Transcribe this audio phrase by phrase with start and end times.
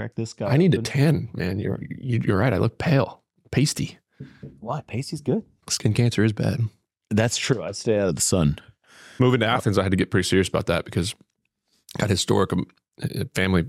[0.00, 0.48] crack this guy.
[0.48, 0.84] I need to open.
[0.92, 1.58] tan, man.
[1.58, 2.52] You're you- you're right.
[2.52, 3.98] I look pale, pasty.
[4.60, 4.80] Why?
[4.82, 5.44] Pasty's good.
[5.68, 6.60] Skin cancer is bad.
[7.10, 7.62] That's true.
[7.62, 8.58] I stay out of the sun.
[9.18, 11.14] Moving to Athens, I had to get pretty serious about that because
[11.98, 12.66] I had historic um,
[13.02, 13.66] uh, family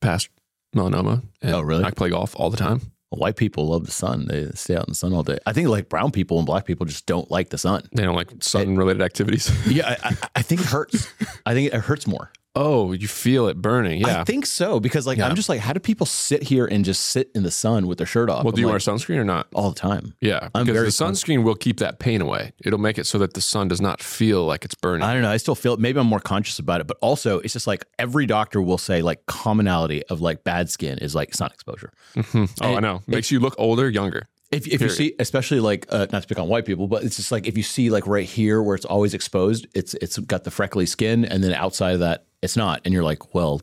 [0.00, 0.28] past
[0.74, 1.22] melanoma.
[1.42, 1.84] And Oh, really?
[1.84, 2.80] I play golf all the time.
[3.10, 4.26] White people love the sun.
[4.28, 5.38] They stay out in the sun all day.
[5.44, 7.82] I think like brown people and black people just don't like the sun.
[7.92, 9.50] They don't like sun related activities.
[9.66, 11.08] Yeah, I, I, I think it hurts.
[11.46, 12.30] I think it hurts more.
[12.56, 14.00] Oh, you feel it burning.
[14.00, 14.20] Yeah.
[14.20, 15.28] I think so because like Yeah.
[15.28, 17.98] I'm just like, how do people sit here and just sit in the sun with
[17.98, 18.44] their shirt off?
[18.44, 19.46] well, I'm do you like, wear sunscreen or not?
[19.54, 20.14] all the time?
[20.20, 22.52] Yeah, I'm because the sunscreen will keep that pain away.
[22.64, 25.02] It'll make it so that the sun does not feel like it's burning.
[25.06, 25.30] I don't know.
[25.30, 25.80] I still feel it.
[25.80, 29.00] maybe I'm more conscious about it, but also it's just like every doctor will say
[29.02, 31.92] like commonality of like bad skin is like sun exposure.
[32.16, 32.50] Mhm.
[32.62, 33.02] Oh, I know.
[33.06, 34.26] Makes you look older, younger.
[34.50, 37.14] If, if you see, especially like uh, not to pick on white people, but it's
[37.14, 40.42] just like if you see like right here where it's always exposed, it's it's got
[40.42, 43.60] the freckly skin, and then outside of that, it's not, and you're like, well,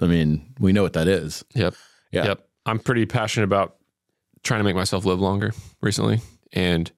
[0.00, 1.44] I mean, we know what that is.
[1.54, 1.74] Yep.
[2.10, 2.24] Yeah.
[2.26, 2.48] Yep.
[2.66, 3.76] I'm pretty passionate about
[4.42, 6.20] trying to make myself live longer recently
[6.52, 6.90] and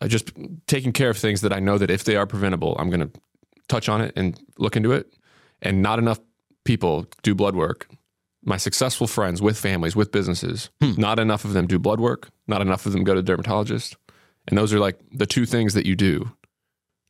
[0.00, 0.32] I just
[0.66, 3.20] taking care of things that I know that if they are preventable, I'm going to
[3.68, 5.14] touch on it and look into it.
[5.62, 6.20] And not enough
[6.64, 7.88] people do blood work.
[8.44, 10.92] My successful friends with families, with businesses, hmm.
[10.98, 12.28] not enough of them do blood work.
[12.46, 13.96] Not enough of them go to dermatologists.
[14.46, 16.30] And those are like the two things that you do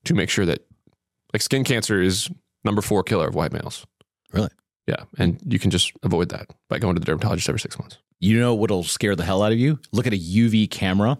[0.04, 0.64] to make sure that
[1.32, 2.30] like skin cancer is
[2.64, 3.86] number four killer of white males.
[4.32, 4.50] Really?
[4.86, 5.04] Yeah.
[5.18, 7.98] And you can just avoid that by going to the dermatologist every six months.
[8.20, 9.78] You know what'll scare the hell out of you?
[9.92, 11.18] Look at a UV camera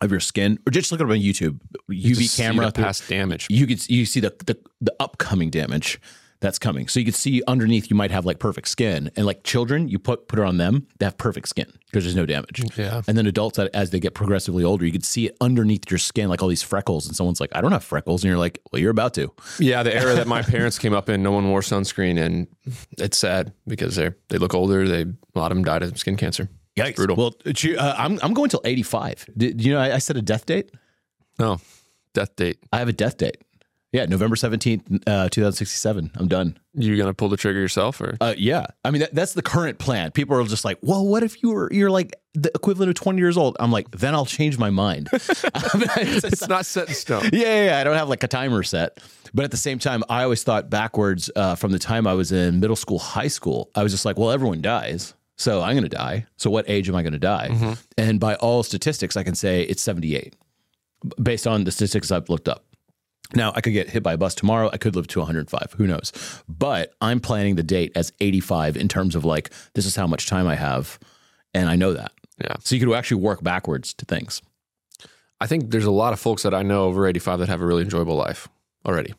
[0.00, 1.58] of your skin, or just look at it on YouTube.
[1.88, 2.66] You UV see camera.
[2.66, 3.46] the past damage.
[3.48, 6.00] you could you see the, the the upcoming damage
[6.46, 6.86] that's coming.
[6.86, 9.98] So you could see underneath you might have like perfect skin, and like children, you
[9.98, 12.62] put put it on them, they have perfect skin because there's no damage.
[12.78, 13.02] Yeah.
[13.08, 16.28] And then adults, as they get progressively older, you could see it underneath your skin,
[16.28, 17.06] like all these freckles.
[17.06, 19.82] And someone's like, "I don't have freckles," and you're like, "Well, you're about to." Yeah,
[19.82, 22.46] the era that my parents came up in, no one wore sunscreen, and
[22.96, 24.86] it's sad because they they look older.
[24.86, 26.48] They a lot of them died of skin cancer.
[26.76, 26.96] Yikes!
[26.96, 27.16] Brutal.
[27.16, 29.26] Well, uh, I'm I'm going till 85.
[29.36, 30.70] Did you know I, I set a death date?
[31.40, 31.58] No,
[32.14, 32.58] death date.
[32.72, 33.38] I have a death date.
[33.92, 36.10] Yeah, November 17th, uh, 2067.
[36.16, 36.58] I'm done.
[36.74, 39.78] You're gonna pull the trigger yourself, or Uh, yeah, I mean that, that's the current
[39.78, 40.10] plan.
[40.10, 43.18] People are just like, "Well, what if you were you're like the equivalent of 20
[43.18, 45.44] years old?" I'm like, "Then I'll change my mind." it's,
[46.24, 47.30] it's not set in stone?
[47.32, 48.98] yeah, yeah, yeah, I don't have like a timer set,
[49.32, 52.32] but at the same time, I always thought backwards uh, from the time I was
[52.32, 53.70] in middle school, high school.
[53.74, 56.26] I was just like, "Well, everyone dies." So I'm going to die.
[56.36, 57.76] So what age am I going to die?
[57.98, 60.34] And by all statistics, I can say it's 78
[61.22, 62.64] based on the statistics I've looked up.
[63.34, 64.70] Now, I could get hit by a bus tomorrow.
[64.72, 65.74] I could live to 105.
[65.76, 66.12] Who knows?
[66.48, 70.28] But I'm planning the date as 85 in terms of like, this is how much
[70.28, 70.98] time I have.
[71.52, 72.12] And I know that.
[72.40, 72.56] Yeah.
[72.60, 74.42] So you could actually work backwards to things.
[75.40, 77.66] I think there's a lot of folks that I know over 85 that have a
[77.66, 78.48] really enjoyable life
[78.86, 79.14] already.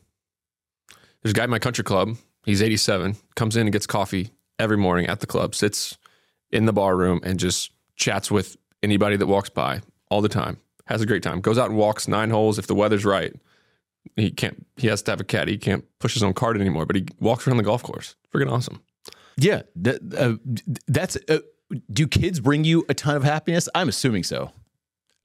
[1.22, 2.16] There's a guy in my country club.
[2.44, 3.16] He's 87.
[3.36, 5.54] Comes in and gets coffee every morning at the club.
[5.54, 5.98] Sits
[6.50, 10.58] in the bar room and just chats with anybody that walks by all the time.
[10.86, 11.40] Has a great time.
[11.40, 13.34] Goes out and walks nine holes if the weather's right.
[14.16, 14.66] He can't.
[14.76, 15.52] He has to have a caddy.
[15.52, 16.86] He can't push his own cart anymore.
[16.86, 18.14] But he walks around the golf course.
[18.32, 18.82] Freaking awesome.
[19.36, 19.62] Yeah.
[19.76, 20.36] That, uh,
[20.86, 21.38] that's, uh,
[21.92, 23.68] do kids bring you a ton of happiness?
[23.74, 24.50] I'm assuming so.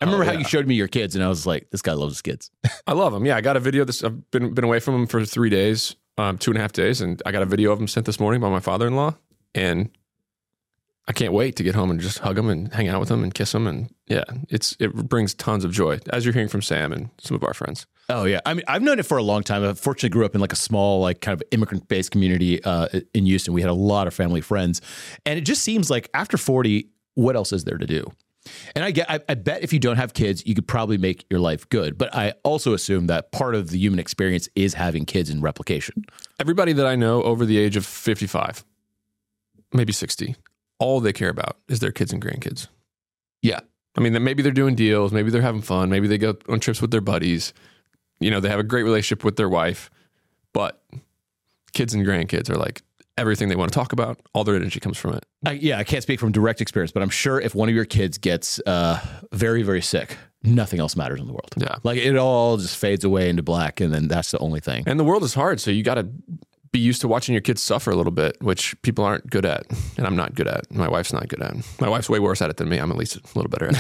[0.02, 1.94] I remember Oh, how you showed me your kids, and I was like, this guy
[1.94, 2.52] loves his kids.
[2.88, 3.26] I love them.
[3.26, 3.86] Yeah, I got a video.
[3.86, 6.74] This I've been been away from him for three days, um, two and a half
[6.74, 8.98] days, and I got a video of him sent this morning by my father in
[8.98, 9.16] law,
[9.56, 9.90] and
[11.08, 13.24] I can't wait to get home and just hug them and hang out with them
[13.24, 16.62] and kiss them and yeah, it's it brings tons of joy, as you're hearing from
[16.62, 17.86] Sam and some of our friends.
[18.10, 19.64] Oh yeah, I mean, I've known it for a long time.
[19.64, 23.26] I fortunately grew up in like a small, like kind of immigrant-based community uh, in
[23.26, 23.54] Houston.
[23.54, 24.82] We had a lot of family friends,
[25.26, 28.12] and it just seems like after forty, what else is there to do?
[28.76, 31.26] And I get, I, I bet if you don't have kids, you could probably make
[31.30, 31.98] your life good.
[31.98, 36.04] But I also assume that part of the human experience is having kids and replication.
[36.42, 38.66] Everybody that I know over the age of 55,
[39.72, 40.36] maybe 60,
[40.84, 42.68] all they care about is their kids and grandkids.
[43.42, 43.62] Yeah.
[43.96, 46.82] I mean, maybe they're doing deals, maybe they're having fun, maybe they go on trips
[46.82, 47.54] with their buddies.
[48.20, 49.90] You know, they have a great relationship with their wife,
[50.52, 50.84] but
[51.74, 52.82] kids and grandkids are like
[53.18, 54.20] everything they want to talk about.
[54.34, 55.26] All their energy comes from it.
[55.46, 57.86] I, yeah, I can't speak from direct experience, but I'm sure if one of your
[57.86, 59.00] kids gets uh,
[59.32, 61.54] very, very sick, nothing else matters in the world.
[61.58, 61.76] Yeah.
[61.84, 64.84] Like it all just fades away into black, and then that's the only thing.
[64.88, 66.08] And the world is hard, so you got to
[66.74, 69.64] be used to watching your kids suffer a little bit, which people aren't good at,
[69.96, 70.70] and I'm not good at.
[70.74, 71.56] My wife's not good at.
[71.80, 72.80] My wife's way worse at it than me.
[72.80, 73.76] I'm at least a little better at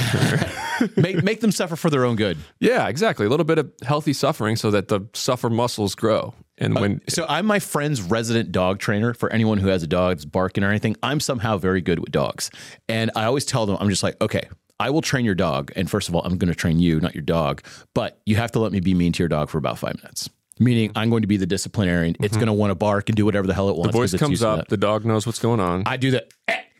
[0.81, 0.97] it.
[0.97, 2.37] make make them suffer for their own good.
[2.59, 3.25] yeah, exactly.
[3.25, 6.35] A little bit of healthy suffering so that the suffer muscles grow.
[6.59, 9.15] And uh, when So I'm my friend's resident dog trainer.
[9.15, 12.11] For anyone who has a dog that's barking or anything, I'm somehow very good with
[12.11, 12.51] dogs,
[12.87, 14.47] and I always tell them, I'm just like, okay.
[14.79, 15.71] I will train your dog.
[15.75, 17.61] And first of all, I'm going to train you, not your dog.
[17.93, 20.29] But you have to let me be mean to your dog for about five minutes.
[20.59, 22.15] Meaning, I'm going to be the disciplinarian.
[22.21, 23.89] It's going to want to bark and do whatever the hell it wants.
[23.89, 23.97] Mm-hmm.
[23.99, 24.67] Voice comes up.
[24.67, 25.83] The dog knows what's going on.
[25.85, 26.31] I do that.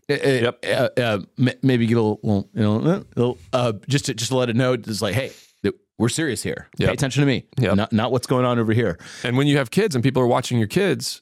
[0.10, 0.66] Yep.
[0.66, 4.30] Uh, uh, m- maybe give a little, little, you know, little, uh, just to just
[4.32, 5.32] to let it know, it's like, hey,
[5.64, 6.68] th- we're serious here.
[6.78, 6.88] Yep.
[6.90, 7.76] Pay attention to me, Yep.
[7.78, 9.00] not not what's going on over here.
[9.24, 11.22] And when you have kids and people are watching your kids,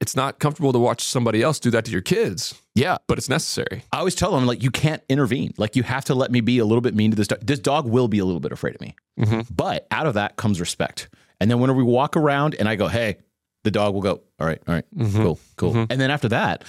[0.00, 3.28] it's not comfortable to watch somebody else do that to your kids, Yeah, but it's
[3.30, 3.82] necessary.
[3.92, 5.54] I always tell them like, you can't intervene.
[5.56, 7.40] Like, you have to let me be a little bit mean to this dog.
[7.42, 8.94] This dog will be a little bit afraid of me,
[9.50, 11.08] but out of that comes respect.
[11.40, 13.16] And then whenever we walk around and I go, hey,
[13.64, 15.22] the dog will go, all right, all right, mm-hmm.
[15.22, 15.70] cool, cool.
[15.72, 15.84] Mm-hmm.
[15.92, 16.64] And then after that,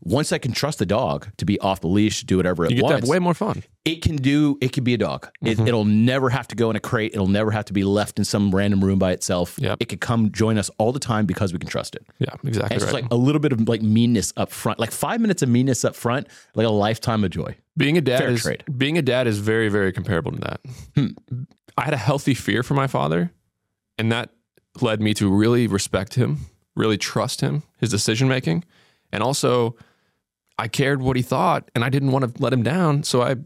[0.00, 2.76] once I can trust the dog to be off the leash, do whatever it You
[2.76, 3.62] get to wants, have way more fun.
[3.86, 5.62] it can do it can be a dog Mm-hmm.
[5.62, 8.18] it, it'll never have to go in a crate it'll never have to be left
[8.18, 9.78] in some random room by itself Yep.
[9.80, 12.50] it could come join us all the time because we can trust it Yeah, exactly
[12.50, 12.80] and it's right.
[12.80, 15.84] just like a little bit of like meanness up front like five minutes of meanness
[15.86, 18.62] up front like a lifetime of joy being a dad fair is trade.
[18.76, 20.60] being a dad is very very comparable to that.
[20.94, 21.06] Hmm.
[21.78, 23.32] I had a healthy fear for my father,
[23.98, 24.30] and that
[24.80, 26.38] led me to really respect him,
[26.74, 28.64] really trust him, his decision making,
[29.12, 29.76] and also
[30.58, 33.36] I cared what he thought, and I didn't want to let him down, so I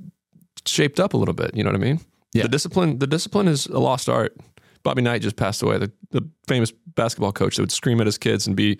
[0.66, 1.54] shaped up a little bit.
[1.54, 2.00] You know what I mean?
[2.34, 2.42] Yeah.
[2.42, 4.36] The discipline, the discipline is a lost art.
[4.82, 8.18] Bobby Knight just passed away, the, the famous basketball coach that would scream at his
[8.18, 8.78] kids and be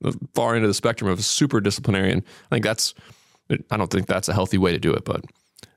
[0.00, 2.22] the far end of the spectrum of a super disciplinarian.
[2.50, 2.94] I think that's,
[3.70, 5.24] I don't think that's a healthy way to do it, but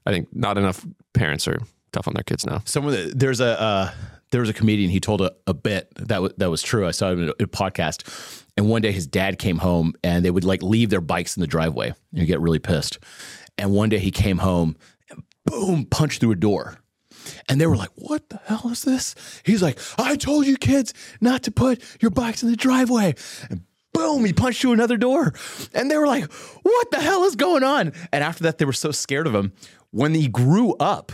[0.05, 1.59] I think not enough parents are
[1.93, 2.61] tough on their kids now.
[2.65, 3.91] someone that, there's a uh,
[4.31, 6.91] there was a comedian he told a, a bit that was that was true i
[6.91, 10.25] saw him in a, in a podcast and one day his dad came home and
[10.25, 12.99] they would like leave their bikes in the driveway and get really pissed
[13.57, 14.75] and one day he came home
[15.09, 16.77] and boom punched through a door
[17.47, 19.15] and they were like, What the hell is this?
[19.43, 23.15] He's like, I told you kids not to put your bikes in the driveway.
[23.49, 23.61] And
[23.93, 25.33] boom, he punched through another door.
[25.73, 26.31] And they were like,
[26.63, 27.93] What the hell is going on?
[28.11, 29.53] And after that, they were so scared of him.
[29.91, 31.11] When he grew up,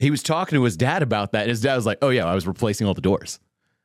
[0.00, 1.42] he was talking to his dad about that.
[1.42, 3.38] And his dad was like, Oh, yeah, I was replacing all the doors.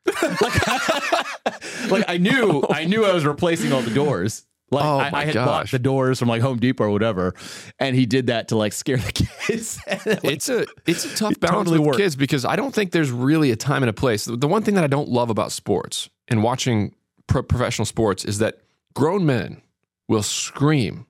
[0.05, 0.67] like,
[1.91, 4.45] like, I knew, oh I knew I was replacing all the doors.
[4.71, 7.35] Like Oh, I, I had bought the doors from like Home Depot or whatever,
[7.79, 9.11] and he did that to like scare the
[9.47, 9.79] kids.
[9.87, 11.99] Like, it's a it's a tough balance totally with worked.
[11.99, 14.25] kids because I don't think there's really a time and a place.
[14.25, 16.95] The, the one thing that I don't love about sports and watching
[17.27, 18.57] pro- professional sports is that
[18.95, 19.61] grown men
[20.07, 21.05] will scream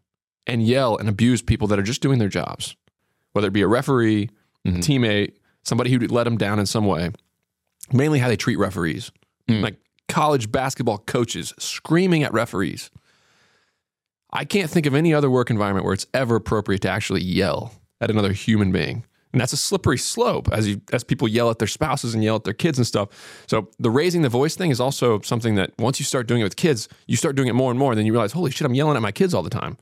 [0.46, 2.76] and yell and abuse people that are just doing their jobs,
[3.32, 4.30] whether it be a referee,
[4.66, 4.80] Mm-hmm.
[4.80, 5.34] teammate,
[5.64, 7.12] somebody who let them down in some way.
[7.94, 9.12] Mainly how they treat referees,
[9.48, 9.62] Mm.
[9.62, 9.76] like
[10.10, 12.90] college basketball coaches screaming at referees.
[14.32, 17.74] I can't think of any other work environment where it's ever appropriate to actually yell
[18.02, 19.06] at another human being.
[19.32, 22.38] And that's a slippery slope as you as people yell at their spouses and yell
[22.38, 23.10] at their kids and stuff.
[23.48, 26.46] So the raising the voice thing is also something that once you start doing it
[26.46, 28.66] with kids, you start doing it more and more, and then you realize, holy shit,
[28.66, 29.78] I'm yelling at my kids all the time.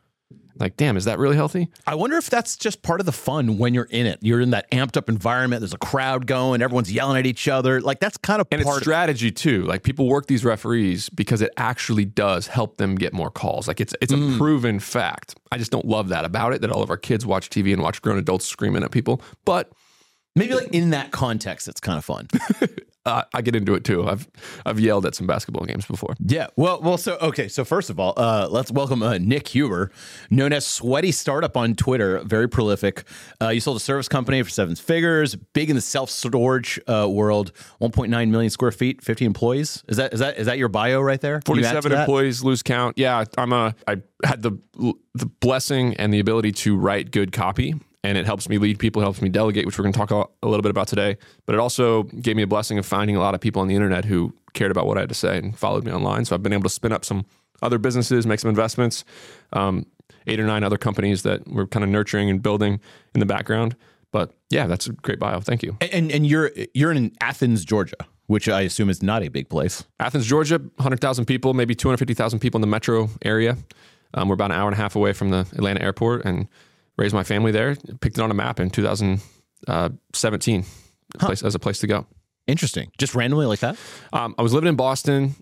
[0.59, 1.69] Like, damn, is that really healthy?
[1.87, 4.19] I wonder if that's just part of the fun when you're in it.
[4.21, 5.61] You're in that amped up environment.
[5.61, 6.61] There's a crowd going.
[6.61, 7.81] Everyone's yelling at each other.
[7.81, 8.77] Like that's kind of And it's part.
[8.77, 9.63] of strategy too.
[9.63, 13.67] Like people work these referees because it actually does help them get more calls.
[13.67, 14.37] Like it's it's a mm.
[14.37, 15.35] proven fact.
[15.51, 17.81] I just don't love that about it that all of our kids watch TV and
[17.81, 19.21] watch grown adults screaming at people.
[19.45, 19.71] But
[20.35, 22.27] maybe like in that context, it's kind of fun.
[23.05, 24.07] uh, I get into it too.
[24.07, 24.27] I've
[24.65, 26.15] I've yelled at some basketball games before.
[26.25, 26.47] yeah.
[26.55, 26.81] Well.
[26.81, 26.97] Well.
[26.97, 27.47] So okay.
[27.47, 29.91] So first of all, uh, let's welcome uh, Nick Huber,
[30.29, 32.19] known as Sweaty Startup on Twitter.
[32.19, 33.03] Very prolific.
[33.41, 35.35] Uh, you sold a service company for seven figures.
[35.35, 37.51] Big in the self storage uh, world.
[37.81, 39.01] 1.9 million square feet.
[39.03, 39.83] 50 employees.
[39.87, 41.41] Is that is that is that your bio right there?
[41.41, 42.97] Can you add to 47 employees lose count.
[42.97, 44.57] Yeah, I'm a I had the
[45.13, 49.01] the blessing and the ability to write good copy and it helps me lead people,
[49.01, 51.17] helps me delegate, which we're going to talk a, little bit about today.
[51.45, 53.75] But it also gave me a blessing of finding a lot of people on the
[53.75, 56.25] internet who cared about what I had to say and followed me online.
[56.25, 57.25] So I've been able to spin up some
[57.61, 59.05] other businesses, make some investments,
[59.53, 59.85] um,
[60.27, 62.81] eight or nine other companies that we're kind of nurturing and building
[63.13, 63.75] in the background.
[64.11, 65.39] But yeah, that's a great bio.
[65.39, 65.77] Thank you.
[65.81, 67.95] And and you're you're in Athens, Georgia,
[68.27, 69.83] which I assume is not a big place.
[69.99, 73.57] Athens, Georgia, 100,000 people, maybe 250,000 people in the metro area.
[74.13, 76.47] Um, we're about an hour and a half away from the Atlanta airport and
[76.97, 77.75] raised my family there.
[78.01, 80.65] Picked it on a map in 2017
[81.15, 82.05] a place, as a place to go.
[82.47, 82.91] Interesting.
[82.97, 83.77] Just randomly like that.
[84.11, 85.35] Um, I was living in Boston,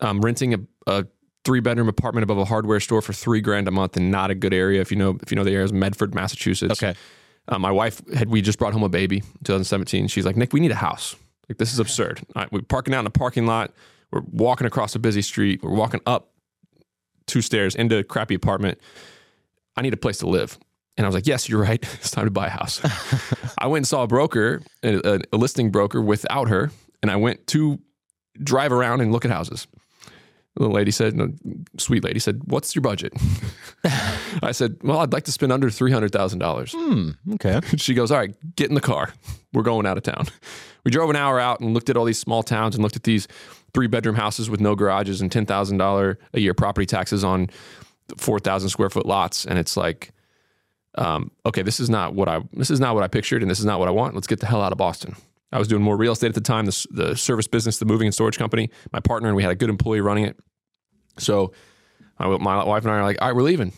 [0.00, 1.06] um, renting a, a
[1.44, 4.34] three bedroom apartment above a hardware store for three grand a month in not a
[4.34, 4.80] good area.
[4.80, 6.82] If you know, if you know the area is Medford, Massachusetts.
[6.82, 6.98] Okay.
[7.46, 10.08] Uh, my wife had we just brought home a baby in 2017.
[10.08, 11.14] She's like, Nick, we need a house.
[11.48, 12.24] Like this is absurd.
[12.34, 13.72] Right, we're parking out in a parking lot.
[14.10, 15.62] We're walking across a busy street.
[15.62, 16.30] We're walking up
[17.26, 18.78] two stairs into a crappy apartment.
[19.76, 20.58] I need a place to live.
[20.96, 21.84] And I was like, yes, you're right.
[21.94, 22.80] It's time to buy a house.
[23.58, 26.70] I went and saw a broker, a, a listing broker without her,
[27.02, 27.80] and I went to
[28.42, 29.66] drive around and look at houses.
[30.56, 31.32] The lady said, no,
[31.78, 33.12] sweet lady said, what's your budget?
[34.42, 36.72] I said, well, I'd like to spend under $300,000.
[36.72, 37.34] Hmm.
[37.34, 37.60] Okay.
[37.76, 39.12] She goes, All right, get in the car.
[39.52, 40.26] We're going out of town.
[40.84, 43.02] We drove an hour out and looked at all these small towns and looked at
[43.04, 43.26] these
[43.72, 47.48] three bedroom houses with no garages and ten thousand dollar a year property taxes on
[48.18, 50.12] four thousand square foot lots, and it's like,
[50.96, 53.58] um, okay, this is not what I this is not what I pictured, and this
[53.58, 54.14] is not what I want.
[54.14, 55.16] Let's get the hell out of Boston.
[55.52, 58.08] I was doing more real estate at the time, the, the service business, the moving
[58.08, 58.70] and storage company.
[58.92, 60.36] My partner and we had a good employee running it.
[61.18, 61.52] So
[62.18, 63.72] I, my wife and I are like, all right, we're leaving,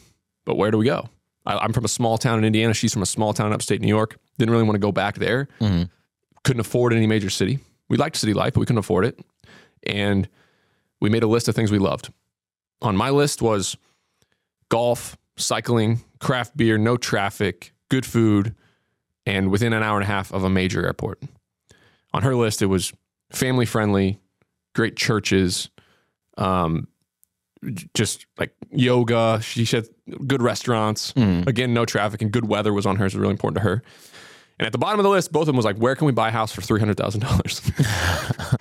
[0.46, 1.10] but where do we go?
[1.44, 2.72] I, am from a small town in Indiana.
[2.72, 4.16] She's from a small town in upstate New York.
[4.38, 5.48] Didn't really want to go back there.
[5.60, 5.84] Mm-hmm.
[6.44, 7.58] Couldn't afford any major city.
[7.88, 9.20] We liked city life, but we couldn't afford it.
[9.84, 10.28] And
[11.00, 12.12] we made a list of things we loved.
[12.82, 13.76] On my list was
[14.70, 18.54] golf, cycling, craft beer, no traffic, good food,
[19.24, 21.22] and within an hour and a half of a major airport.
[22.12, 22.92] On her list, it was
[23.30, 24.20] family friendly,
[24.74, 25.68] great churches,
[26.38, 26.88] um,
[27.94, 29.40] just like yoga.
[29.42, 29.88] She said
[30.26, 31.12] good restaurants.
[31.14, 31.46] Mm.
[31.46, 33.14] Again, no traffic and good weather was on hers.
[33.14, 33.82] Was really important to her.
[34.58, 36.12] And at the bottom of the list, both of them was like, "Where can we
[36.12, 37.60] buy a house for three hundred thousand dollars?"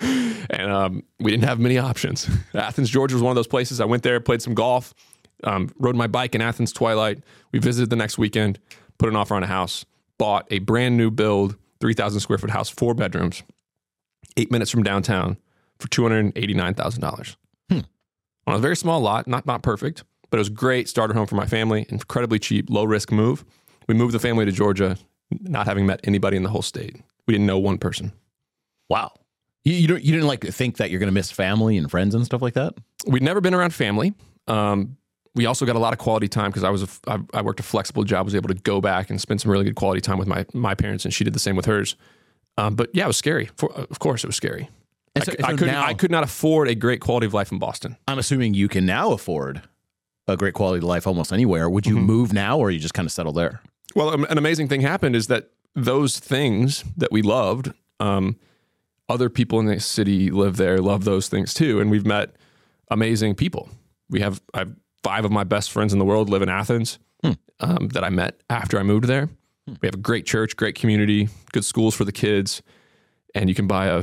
[0.50, 2.28] and um, we didn't have many options.
[2.54, 3.80] Athens, Georgia was one of those places.
[3.80, 4.92] I went there, played some golf,
[5.44, 7.22] um, rode my bike in Athens Twilight.
[7.52, 8.58] We visited the next weekend,
[8.98, 9.84] put an offer on a house,
[10.18, 13.42] bought a brand new build, three thousand square foot house, four bedrooms,
[14.36, 15.36] eight minutes from downtown,
[15.78, 17.36] for two hundred eighty nine thousand dollars
[18.46, 21.34] on a very small lot, not not perfect, but it was great starter home for
[21.34, 23.44] my family, incredibly cheap, low risk move.
[23.88, 24.96] We moved the family to Georgia,
[25.40, 26.96] not having met anybody in the whole state.
[27.26, 28.12] We didn't know one person.
[28.88, 29.12] Wow.
[29.64, 32.14] You, you don't you didn't like think that you're going to miss family and friends
[32.14, 32.74] and stuff like that?
[33.06, 34.14] We'd never been around family.
[34.46, 34.96] Um,
[35.36, 37.60] we also got a lot of quality time because I was a, I, I worked
[37.60, 40.18] a flexible job, was able to go back and spend some really good quality time
[40.18, 41.94] with my my parents, and she did the same with hers.
[42.58, 43.50] Um, but yeah, it was scary.
[43.56, 44.70] For, of course, it was scary.
[45.22, 47.58] So, I, I, could, now, I could not afford a great quality of life in
[47.58, 47.96] Boston.
[48.06, 49.62] I'm assuming you can now afford
[50.28, 51.70] a great quality of life almost anywhere.
[51.70, 52.04] Would you mm-hmm.
[52.04, 53.62] move now or you just kind of settle there?
[53.94, 58.36] Well, an amazing thing happened is that those things that we loved, um,
[59.08, 61.80] other people in the city live there, love those things too.
[61.80, 62.36] And we've met
[62.90, 63.70] amazing people.
[64.10, 64.72] We have, I have
[65.06, 67.32] five of my best friends in the world live in Athens hmm.
[67.60, 69.28] um, that I met after I moved there.
[69.68, 69.74] Hmm.
[69.80, 72.60] We have a great church, great community, good schools for the kids.
[73.32, 74.02] And you can buy a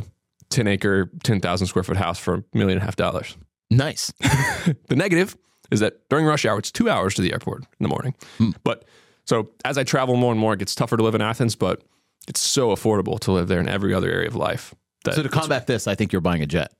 [0.49, 3.35] 10 acre, 10,000 square foot house for a million and a half dollars.
[3.69, 4.13] Nice.
[4.21, 5.35] the negative
[5.71, 8.15] is that during rush hour, it's two hours to the airport in the morning.
[8.39, 8.55] Mm.
[8.63, 8.85] But
[9.25, 11.81] so as I travel more and more, it gets tougher to live in Athens, but
[12.29, 14.73] it's so affordable to live there in every other area of life.
[15.11, 16.71] so to combat this, I think you're buying a jet.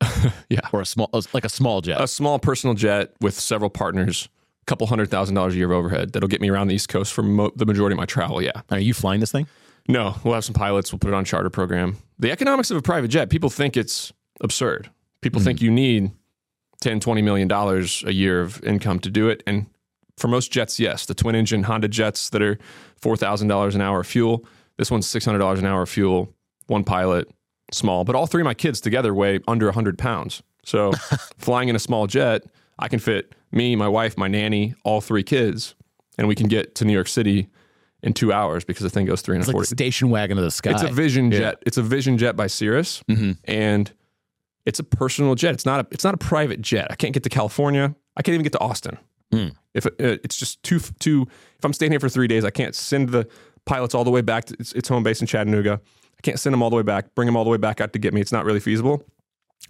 [0.48, 0.60] yeah.
[0.72, 2.00] Or a small, like a small jet.
[2.00, 4.28] A small personal jet with several partners,
[4.62, 6.88] a couple hundred thousand dollars a year of overhead that'll get me around the East
[6.88, 8.42] Coast for mo- the majority of my travel.
[8.42, 8.62] Yeah.
[8.70, 9.46] Are you flying this thing?
[9.88, 10.92] No, we'll have some pilots.
[10.92, 11.96] We'll put it on charter program.
[12.18, 14.90] The economics of a private jet, people think it's absurd.
[15.22, 16.12] People mm think you need
[16.80, 19.42] 10, 20 million dollars a year of income to do it.
[19.46, 19.66] And
[20.16, 22.58] for most jets, yes, the twin engine Honda jets that are
[23.00, 24.44] $4,000 an hour fuel.
[24.76, 26.32] This one's $600 an hour fuel,
[26.66, 27.28] one pilot,
[27.72, 28.04] small.
[28.04, 30.42] But all three of my kids together weigh under 100 pounds.
[30.64, 30.92] So
[31.38, 32.42] flying in a small jet,
[32.78, 35.74] I can fit me, my wife, my nanny, all three kids,
[36.18, 37.48] and we can get to New York City
[38.02, 39.62] in two hours because the thing goes 340.
[39.62, 40.72] It's like station wagon of the sky.
[40.72, 41.38] It's a Vision yeah.
[41.38, 41.62] jet.
[41.66, 43.32] It's a Vision jet by Cirrus, mm-hmm.
[43.44, 43.90] and
[44.64, 45.54] it's a personal jet.
[45.54, 45.86] It's not a.
[45.90, 46.88] It's not a private jet.
[46.90, 47.94] I can't get to California.
[48.16, 48.98] I can't even get to Austin.
[49.32, 49.56] Mm.
[49.74, 51.26] If it, uh, it's just too too.
[51.58, 53.28] If I'm staying here for three days, I can't send the
[53.64, 55.80] pilots all the way back to its, its home base in Chattanooga.
[56.18, 57.14] I can't send them all the way back.
[57.14, 58.20] Bring them all the way back out to get me.
[58.20, 59.02] It's not really feasible.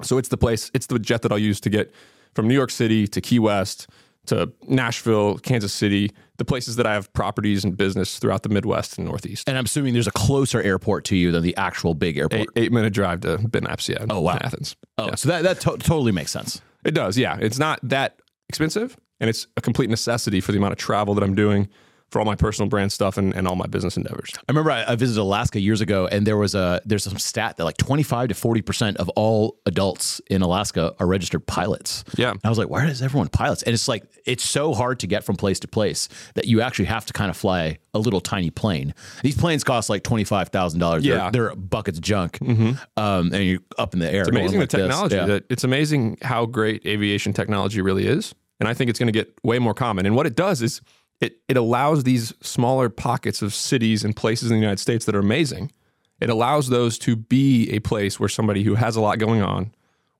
[0.03, 0.71] So it's the place.
[0.75, 1.93] It's the jet that I'll use to get
[2.35, 3.89] from New York City to Key West
[4.27, 8.99] to Nashville, Kansas City, the places that I have properties and business throughout the Midwest
[8.99, 9.49] and Northeast.
[9.49, 12.43] And I'm assuming there's a closer airport to you than the actual big airport.
[12.43, 13.91] Eight, eight minute drive to Ben Epps.
[14.11, 14.77] Oh wow, Athens.
[14.99, 15.15] Oh, yeah.
[15.15, 16.61] so that that to- totally makes sense.
[16.85, 17.17] It does.
[17.17, 21.15] Yeah, it's not that expensive, and it's a complete necessity for the amount of travel
[21.15, 21.69] that I'm doing
[22.11, 24.31] for all my personal brand stuff and, and all my business endeavors.
[24.37, 27.57] I remember I, I, visited Alaska years ago, and there was a there's some stat
[27.57, 32.05] that like 25 to 40 percent of all adults in Alaska are registered pilots.
[32.17, 33.63] Yeah, and I was like, where is everyone pilots?
[33.65, 36.87] And it's like it's so hard to get from place to place that you actually
[36.87, 38.95] have to kind of fly a little tiny plane.
[39.23, 41.05] These planes cost like twenty five thousand dollars.
[41.05, 42.73] Yeah, they're, they're, buckets of junk, mm-hmm.
[42.97, 44.21] um, and you're up in the air.
[44.21, 45.17] It's amazing the technology.
[45.17, 45.27] Yeah.
[45.27, 49.13] That it's amazing how great aviation technology really is, and I think it's going to
[49.13, 50.07] get way more common.
[50.07, 50.81] And what it does is
[51.21, 55.15] it, it allows these smaller pockets of cities and places in the United States that
[55.15, 55.73] are amazing.
[56.21, 59.75] It allows those to be a place where somebody who has a lot going on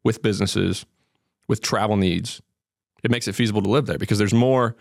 [0.05, 0.87] with businesses,
[1.49, 2.41] with travel needs,
[3.03, 4.77] it makes it feasible to live there because there's more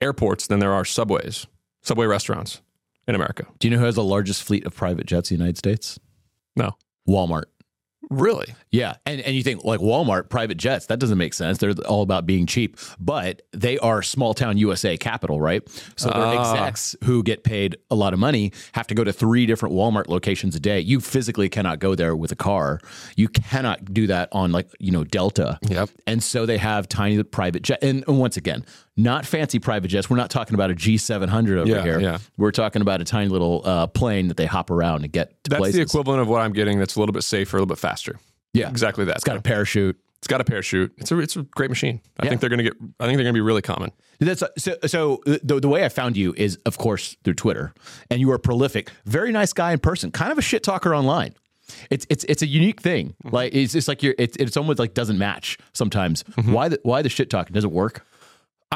[0.00, 1.46] airports than there are subways,
[1.82, 2.60] subway restaurants
[3.08, 3.46] in America.
[3.58, 5.98] Do you know who has the largest fleet of private jets in the United States?
[6.54, 6.76] No.
[7.08, 7.44] Walmart.
[8.08, 8.54] Really?
[8.70, 11.58] Yeah, and and you think like Walmart private jets that doesn't make sense.
[11.58, 15.62] They're all about being cheap, but they are small town USA capital, right?
[15.96, 16.52] So their Ah.
[16.52, 20.06] execs who get paid a lot of money have to go to three different Walmart
[20.08, 20.78] locations a day.
[20.78, 22.80] You physically cannot go there with a car.
[23.16, 25.58] You cannot do that on like you know Delta.
[25.68, 25.90] Yep.
[26.06, 27.80] And so they have tiny private jet.
[27.82, 28.64] And, and once again,
[28.96, 30.08] not fancy private jets.
[30.08, 32.00] We're not talking about a G seven hundred over Yeah, here.
[32.00, 32.18] yeah.
[32.36, 35.50] We're talking about a tiny little uh, plane that they hop around and get to
[35.50, 35.76] That's places.
[35.76, 36.78] the equivalent of what I'm getting.
[36.78, 38.18] That's a little bit safer, a little bit faster.
[38.52, 38.68] Yeah.
[38.70, 39.16] Exactly that.
[39.16, 39.98] It's got a parachute.
[40.18, 40.92] it's got a parachute.
[40.96, 42.00] It's a it's a great machine.
[42.18, 42.30] I Yeah.
[42.30, 42.74] think they're gonna get.
[43.00, 43.92] I think they're gonna be really common.
[44.18, 44.76] That's so.
[44.86, 47.74] So the, the way I found you is, of course, through Twitter,
[48.10, 51.34] and you are prolific, very nice guy in person, kind of a shit talker online.
[51.90, 53.14] It's it's it's a unique thing.
[53.24, 54.14] Like it's just like you're.
[54.18, 56.24] It's it's almost like doesn't match sometimes.
[56.46, 58.06] Why the why the shit talking does it work?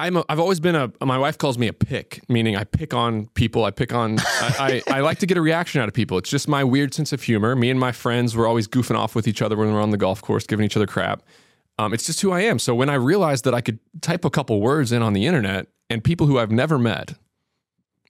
[0.00, 2.94] I'm a, I've always been a my wife calls me a pick, meaning I pick
[2.94, 3.66] on people.
[3.66, 6.16] I pick on I, I, I like to get a reaction out of people.
[6.16, 7.54] It's just my weird sense of humor.
[7.54, 9.98] Me and my friends were always goofing off with each other when we're on the
[9.98, 11.22] golf course, giving each other crap.
[11.78, 12.58] Um, it's just who I am.
[12.58, 15.66] So when I realized that I could type a couple words in on the internet
[15.90, 17.14] and people who I've never met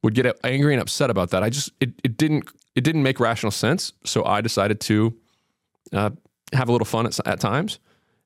[0.04, 3.18] would get angry and upset about that, I just it, it didn't it didn't make
[3.18, 3.94] rational sense.
[4.04, 5.16] So I decided to
[5.92, 6.10] uh,
[6.52, 7.80] have a little fun at, at times.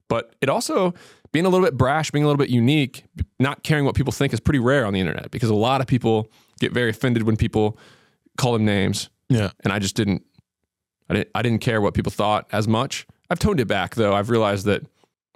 [0.08, 0.92] But it also
[1.34, 3.04] being a little bit brash, being a little bit unique,
[3.40, 5.86] not caring what people think is pretty rare on the internet because a lot of
[5.88, 7.76] people get very offended when people
[8.38, 9.10] call them names.
[9.28, 9.50] Yeah.
[9.64, 10.22] And I just didn't
[11.10, 13.04] I didn't I didn't care what people thought as much.
[13.30, 14.14] I've toned it back though.
[14.14, 14.82] I've realized that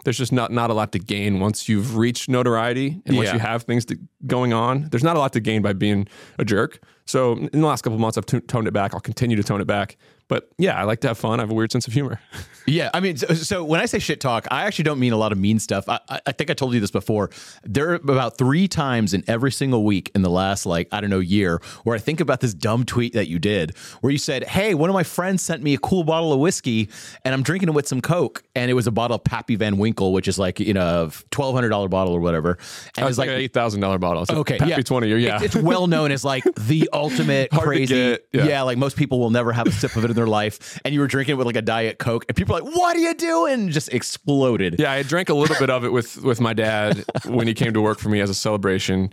[0.04, 3.34] there's just not not a lot to gain once you've reached notoriety and once Yeah.
[3.34, 4.88] you have things to, going on.
[4.90, 6.06] There's not a lot to gain by being
[6.38, 6.78] a jerk.
[7.06, 8.94] So in the last couple of months, I've t- toned it back.
[8.94, 9.96] I'll continue to tone it back.
[10.28, 11.40] But yeah, I like to have fun.
[11.40, 12.20] I have a weird sense of humor.
[12.70, 15.16] Yeah, I mean, so, so when I say shit talk, I actually don't mean a
[15.16, 15.88] lot of mean stuff.
[15.88, 17.30] I, I I think I told you this before.
[17.64, 21.08] There are about three times in every single week in the last, like, I don't
[21.08, 24.44] know, year, where I think about this dumb tweet that you did, where you said,
[24.44, 26.90] Hey, one of my friends sent me a cool bottle of whiskey
[27.24, 28.42] and I'm drinking it with some Coke.
[28.54, 31.08] And it was a bottle of Pappy Van Winkle, which is like, you know, a
[31.08, 32.58] $1,200 bottle or whatever.
[32.98, 34.26] And It's like, an eight thousand dollar bottle.
[34.28, 34.80] A Okay, Pappy yeah.
[34.82, 35.10] twenty.
[35.10, 37.94] Or yeah, It- it's well known as like the ultimate crazy.
[37.94, 38.44] get, yeah.
[38.44, 38.62] yeah.
[38.62, 40.78] like most people will never have a sip of it their life.
[40.84, 42.96] And you were drinking it with like a diet coke, and people are like, "What
[42.96, 44.76] are you doing?" Just exploded.
[44.78, 44.92] yeah.
[44.92, 47.80] I drank a little bit of it with with my dad when he came to
[47.80, 49.12] work for me as a celebration.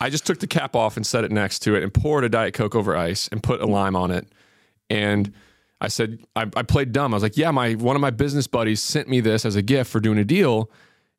[0.00, 2.28] I just took the cap off and set it next to it and poured a
[2.28, 4.28] diet coke over ice and put a lime on it.
[4.88, 5.32] And
[5.80, 7.12] I said, I, I played dumb.
[7.12, 9.62] I was like, yeah, my one of my business buddies sent me this as a
[9.62, 10.70] gift for doing a deal.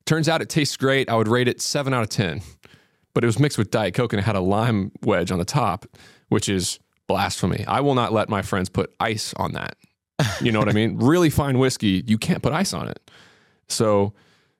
[0.06, 1.10] Turns out it tastes great.
[1.10, 2.42] I would rate it seven out of ten.
[3.14, 5.46] But it was mixed with diet coke and it had a lime wedge on the
[5.46, 5.86] top,
[6.30, 7.66] which is blasphemy.
[7.68, 9.76] I will not let my friends put ice on that.
[10.42, 10.98] You know what I mean?
[11.10, 13.12] Really fine whiskey, you can't put ice on it.
[13.68, 14.14] So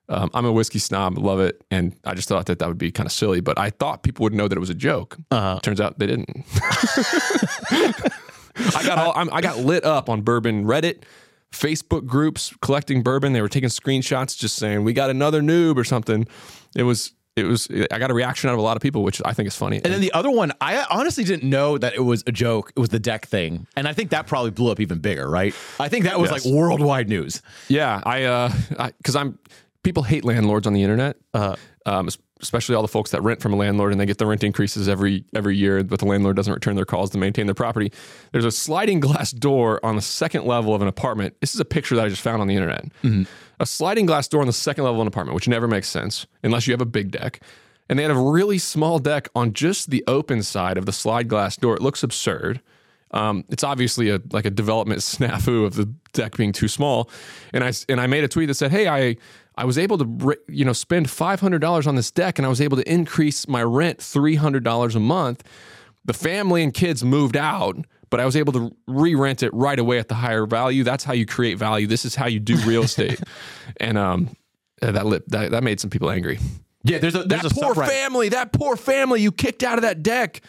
[0.08, 2.90] um, I'm a whiskey snob, love it, and I just thought that that would be
[2.90, 3.40] kind of silly.
[3.40, 5.16] But I thought people would know that it was a joke.
[5.30, 5.60] Uh-huh.
[5.62, 6.28] Turns out they didn't.
[8.74, 11.04] I got all, I'm, I got lit up on bourbon Reddit,
[11.52, 13.32] Facebook groups collecting bourbon.
[13.32, 16.26] They were taking screenshots, just saying we got another noob or something.
[16.74, 17.68] It was it was.
[17.90, 19.76] I got a reaction out of a lot of people, which I think is funny.
[19.82, 22.72] And then the other one, I honestly didn't know that it was a joke.
[22.76, 25.54] It was the deck thing, and I think that probably blew up even bigger, right?
[25.78, 26.44] I think that was Yes.
[26.44, 27.40] like worldwide news.
[27.68, 28.52] Yeah, I uh,
[28.98, 29.38] because I'm
[29.82, 32.08] people hate landlords on the internet, uh, um,
[32.42, 34.88] especially all the folks that rent from a landlord and they get the rent increases
[34.88, 37.92] every every year, but the landlord doesn't return their calls to maintain their property.
[38.32, 41.36] There's a sliding glass door on the second level of an apartment.
[41.40, 42.86] This is a picture that I just found on the internet.
[43.60, 46.26] A sliding glass door on the second level of an apartment, which never makes sense
[46.42, 47.40] unless you have a big deck.
[47.88, 51.28] And they had a really small deck on just the open side of the slide
[51.28, 51.76] glass door.
[51.76, 52.62] It looks absurd.
[53.10, 57.10] Um, it's obviously a like a development snafu of the deck being too small,
[57.52, 59.16] and I and I made a tweet that said, "Hey, I
[59.56, 62.48] I was able to you know spend five hundred dollars on this deck, and I
[62.48, 65.42] was able to increase my rent three hundred dollars a month.
[66.04, 69.98] The family and kids moved out." But I was able to re-rent it right away
[69.98, 70.82] at the higher value.
[70.82, 71.86] That's how you create value.
[71.86, 73.20] This is how you do real estate,
[73.78, 74.36] and um,
[74.80, 76.38] that, that that made some people angry
[76.82, 79.82] Yeah, there's a there's that a poor family, that poor family you kicked out of
[79.82, 80.42] that deck.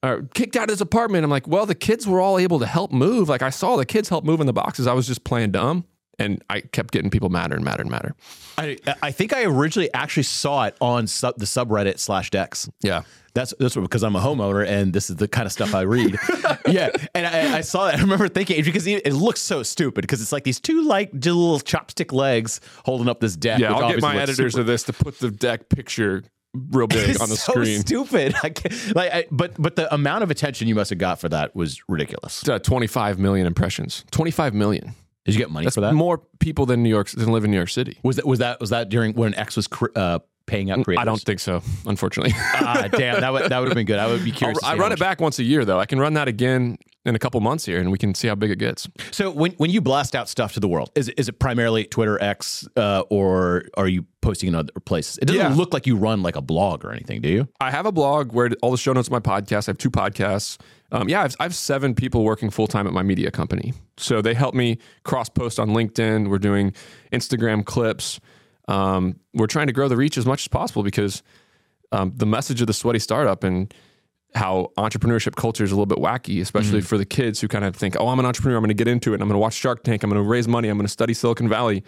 [0.00, 1.24] Or kicked out of his apartment.
[1.24, 3.28] I'm like, well, the kids were all able to help move.
[3.28, 4.86] Like I saw the kids help move in the boxes.
[4.86, 5.86] I was just playing dumb.
[6.18, 8.14] And I kept getting people madder and madder and madder.
[8.56, 12.68] I, I think I originally actually saw it on sub, the subreddit slash Decks.
[12.82, 13.02] Yeah.
[13.34, 15.82] That's that's what, because I'm a homeowner and this is the kind of stuff I
[15.82, 16.16] read.
[16.66, 17.94] yeah, and I, I saw that.
[17.94, 21.60] I remember thinking because it looks so stupid because it's like these two like little
[21.60, 23.60] chopstick legs holding up this deck.
[23.60, 27.20] Yeah, I'll get my editors super- of this to put the deck picture real big
[27.20, 27.80] on the so screen.
[27.80, 28.34] stupid.
[28.42, 31.28] I can't, like, I, but but the amount of attention you must have got for
[31.28, 32.48] that was ridiculous.
[32.48, 34.04] Uh, 25 million impressions.
[34.10, 34.94] 25 million.
[35.28, 35.94] Did you get money That's for that?
[35.94, 37.98] more people than New York than live in New York City.
[38.02, 41.02] Was that was that was that during when X was uh, paying out creators?
[41.02, 42.32] I don't think so, unfortunately.
[42.36, 43.98] ah, damn, that would that would have been good.
[43.98, 44.58] I would be curious.
[44.64, 45.78] I run it back once a year though.
[45.78, 48.34] I can run that again in a couple months here, and we can see how
[48.34, 48.88] big it gets.
[49.12, 51.84] So when when you blast out stuff to the world, is it, is it primarily
[51.84, 55.18] Twitter, X, uh, or are you posting in other places?
[55.18, 55.54] It doesn't Yeah.
[55.56, 57.48] look like you run like a blog or anything, do you?
[57.60, 59.68] I have a blog where all the show notes of my podcast.
[59.68, 60.58] I have two podcasts.
[60.90, 63.74] Um, yeah, I have, I have seven people working full time at my media company.
[63.96, 66.28] So they help me cross post on LinkedIn.
[66.28, 66.72] We're doing
[67.12, 68.20] Instagram clips.
[68.66, 71.22] Um, we're trying to grow the reach as much as possible because
[71.92, 73.72] um, the message of the sweaty startup and
[74.34, 77.74] how entrepreneurship culture is a little bit wacky, especially for the kids who kind of
[77.74, 78.56] think, "Oh, I'm an entrepreneur.
[78.56, 79.14] I'm going to get into it.
[79.14, 80.02] and I'm going to watch Shark Tank.
[80.02, 80.68] I'm going to raise money.
[80.68, 81.82] I'm going to study Silicon Valley."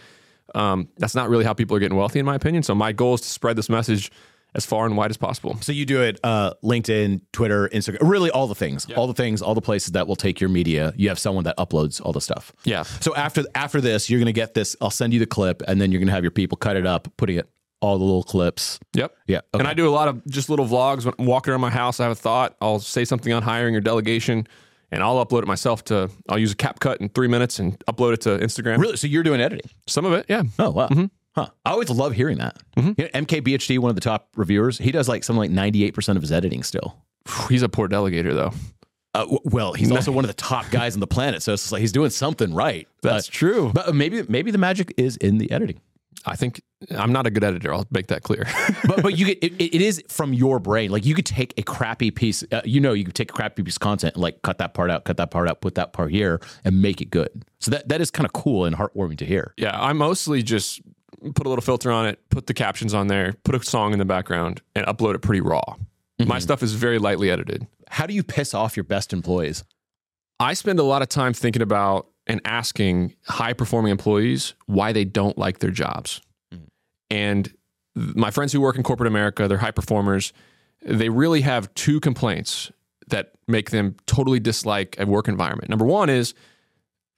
[0.55, 2.63] Um, that's not really how people are getting wealthy, in my opinion.
[2.63, 4.11] So my goal is to spread this message
[4.55, 5.57] as far and wide as possible.
[5.61, 9.43] So you do it uh, LinkedIn, Twitter, Instagram, really all the things, all the things,
[9.43, 10.93] all the places that will take your media.
[10.97, 12.53] You have someone that uploads all the stuff.
[12.65, 12.83] Yeah.
[12.83, 14.75] So after after this, you're gonna get this.
[14.81, 17.07] I'll send you the clip, and then you're gonna have your people cut it up,
[17.17, 17.49] putting it
[17.81, 18.79] all the little clips.
[18.95, 19.15] Yep.
[19.27, 19.39] Yeah.
[19.39, 19.59] Okay.
[19.61, 22.01] And I do a lot of just little vlogs when I'm walking around my house.
[22.01, 22.57] I have a thought.
[22.61, 24.47] I'll say something on hiring or delegation,
[24.91, 26.11] and I'll upload it myself to.
[26.29, 28.79] I'll use a CapCut in three minutes and upload it to Instagram.
[28.79, 28.97] really.
[28.97, 29.71] So you're doing editing.
[29.87, 30.43] Some of it, yeah.
[30.59, 30.89] Oh wow.
[31.37, 31.47] Huh.
[31.65, 32.59] I always love hearing that.
[32.77, 36.23] You know, MKBHD, one of the top reviewers, he does like something like 98% of
[36.23, 36.97] his editing still.
[37.49, 38.53] He's a poor delegator, though.
[39.15, 41.81] Uh, well, he's also one of the top guys on the planet, so it's like
[41.81, 42.87] he's doing something right.
[43.03, 43.71] That's Uh, true.
[43.73, 45.81] but maybe maybe the magic is in the editing.
[46.27, 47.73] I think I'm not a good editor.
[47.73, 48.47] I'll make that clear.
[48.87, 50.91] but but you get it, it is from your brain.
[50.91, 53.63] Like you could take a crappy piece, uh, you know, you could take a crappy
[53.63, 55.93] piece of content and like cut that part out, cut that part out, put that
[55.93, 57.45] part here, and make it good.
[57.61, 59.55] So that that is kind of cool and heartwarming to hear.
[59.57, 60.81] yeah, I mostly just
[61.35, 63.99] put a little filter on it, put the captions on there, put a song in
[63.99, 65.77] the background, and upload it pretty raw.
[66.27, 67.67] My stuff is very lightly edited.
[67.89, 69.65] How do you piss off your best employees?
[70.39, 75.05] I spend a lot of time thinking about and asking high performing employees why they
[75.05, 76.21] don't like their jobs.
[76.55, 76.65] Mm-hmm.
[77.11, 77.45] And
[77.97, 80.33] th- my friends who work in corporate America, they're high performers,
[80.81, 82.71] they really have two complaints
[83.09, 85.69] that make them totally dislike a work environment.
[85.69, 86.33] Number one is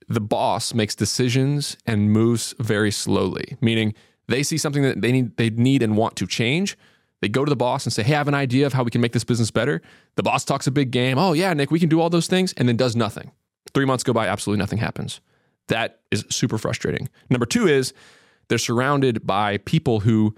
[0.08, 3.92] the boss makes decisions and moves very slowly, meaning
[4.28, 6.78] they see something that they need they need and want to change.
[7.20, 8.90] They go to the boss and say, "Hey, I have an idea of how we
[8.90, 9.82] can make this business better."
[10.16, 11.18] The boss talks a big game.
[11.18, 13.30] "Oh, yeah, Nick, we can do all those things," and then does nothing.
[13.74, 15.20] 3 months go by, absolutely nothing happens.
[15.68, 17.08] That is super frustrating.
[17.30, 17.92] Number 2 is
[18.48, 20.34] they're surrounded by people who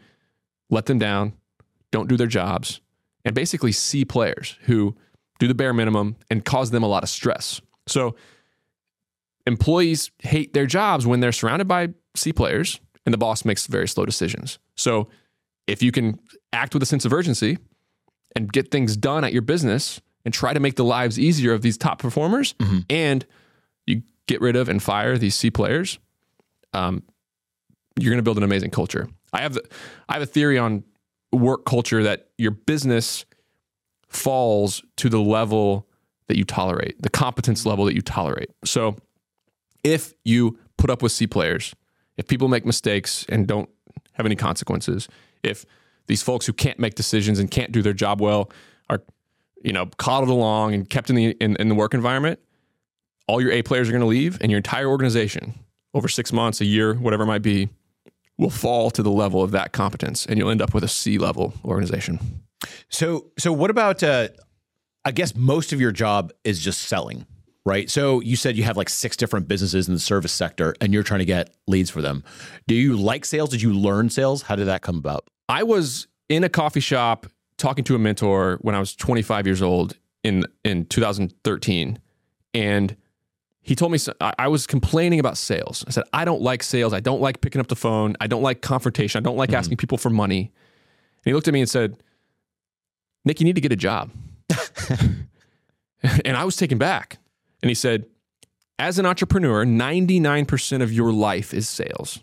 [0.71, 1.33] let them down,
[1.91, 2.81] don't do their jobs,
[3.25, 4.95] and basically C players who
[5.39, 7.61] do the bare minimum and cause them a lot of stress.
[7.87, 8.15] So,
[9.47, 13.89] employees hate their jobs when they're surrounded by C players and the boss makes very
[13.89, 14.59] slow decisions.
[14.77, 15.09] So
[15.67, 16.19] if you can
[16.53, 17.59] act with a sense of urgency
[18.35, 21.63] and get things done at your business and try to make the lives easier of
[21.63, 22.55] these top performers
[22.89, 23.27] and
[23.87, 25.99] you get rid of and fire these C players,
[26.73, 27.03] um,
[27.99, 29.09] you're going to build an amazing culture.
[29.33, 29.63] I have the,
[30.09, 30.85] I have a theory on
[31.33, 33.25] work culture that your business
[34.09, 35.89] falls to the level
[36.29, 38.51] that you tolerate, the competence level that you tolerate.
[38.65, 38.97] So
[39.83, 41.75] if you put up with C players,
[42.17, 43.69] if people make mistakes and don't
[44.13, 45.09] have any consequences,
[45.43, 45.67] if
[46.07, 48.51] these folks who can't make decisions and can't do their job well
[49.65, 52.39] you know, coddled along and kept in the in, in the work environment,
[53.27, 55.55] all your A players are going to leave, and your entire organization
[55.95, 57.71] over six months, a year, whatever it might be,
[58.37, 61.19] will fall to the level of that competence, and you'll end up with a C
[61.19, 62.43] level organization.
[62.91, 64.03] So so what about?
[64.03, 64.29] Uh,
[65.07, 67.27] I guess most of your job is just selling,
[67.67, 67.91] right?
[67.91, 71.03] So you said you have like six different businesses in the service sector, and you're
[71.03, 72.23] trying to get leads for them.
[72.67, 73.51] Do you like sales?
[73.51, 74.43] Did you learn sales?
[74.43, 75.29] How did that come about?
[75.49, 77.27] I was in a coffee shop
[77.59, 81.99] talking to a mentor when I was 25 years old in in 2013,
[82.53, 82.97] and
[83.61, 85.85] he told me I I was complaining about sales.
[85.87, 86.93] I said I don't like sales.
[86.93, 88.17] I don't like picking up the phone.
[88.21, 89.19] I don't like confrontation.
[89.19, 89.57] I don't like mm-hmm.
[89.57, 90.53] asking people for money.
[91.25, 92.03] And he looked at me and said,
[93.25, 94.11] "Nick, you need to get a job."
[96.03, 97.19] and I was taken back.
[97.63, 98.07] And he said,
[98.79, 102.21] "As an entrepreneur, 99% of your life is sales."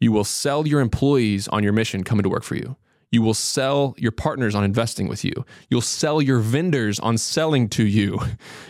[0.00, 2.76] You will sell your employees on your mission coming to work for you.
[3.10, 5.32] You will sell your partners on investing with you.
[5.70, 8.18] You'll sell your vendors on selling to you.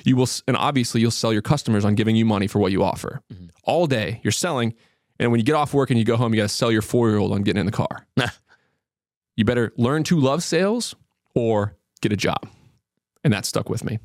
[0.04, 2.82] You will, and obviously, you'll sell your customers on giving you money for what you
[2.82, 3.20] offer.
[3.64, 4.74] All day, you're selling.
[5.18, 6.82] And when you get off work and you go home, you got to sell your
[6.82, 8.06] four year old on getting in the car.
[9.36, 10.94] you better learn to love sales
[11.34, 12.48] or get a job.
[13.24, 13.98] And that stuck with me.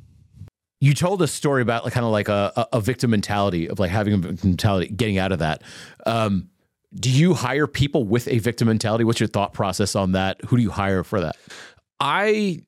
[0.81, 3.79] You told a story about like kind of like a, a, a victim mentality of
[3.79, 5.61] like having a victim mentality, getting out of that.
[6.05, 6.49] Um,
[6.95, 9.03] do you hire people with a victim mentality?
[9.03, 10.39] What's your thought process on that?
[10.45, 11.35] Who do you hire for that?
[11.99, 12.61] I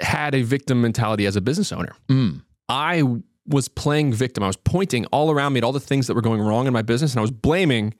[0.00, 1.94] had a victim mentality as a business owner.
[2.08, 2.42] Mm.
[2.68, 3.02] I
[3.46, 4.44] was playing victim.
[4.44, 6.72] I was pointing all around me at all the things that were going wrong in
[6.72, 7.94] my business, and I was blaming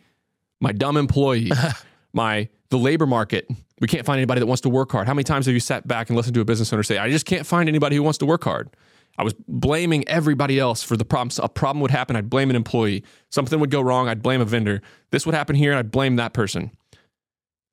[0.60, 1.50] my dumb employee,
[2.12, 3.48] my the labor market.
[3.80, 5.08] We can't find anybody that wants to work hard.
[5.08, 7.10] How many times have you sat back and listened to a business owner say, "I
[7.10, 8.70] just can't find anybody who wants to work hard"?
[9.18, 11.38] I was blaming everybody else for the problems.
[11.38, 13.04] A problem would happen, I'd blame an employee.
[13.30, 14.80] Something would go wrong, I'd blame a vendor.
[15.10, 16.70] This would happen here, and I'd blame that person.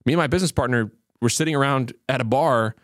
[0.05, 2.75] Me and my business partner were sitting around at a bar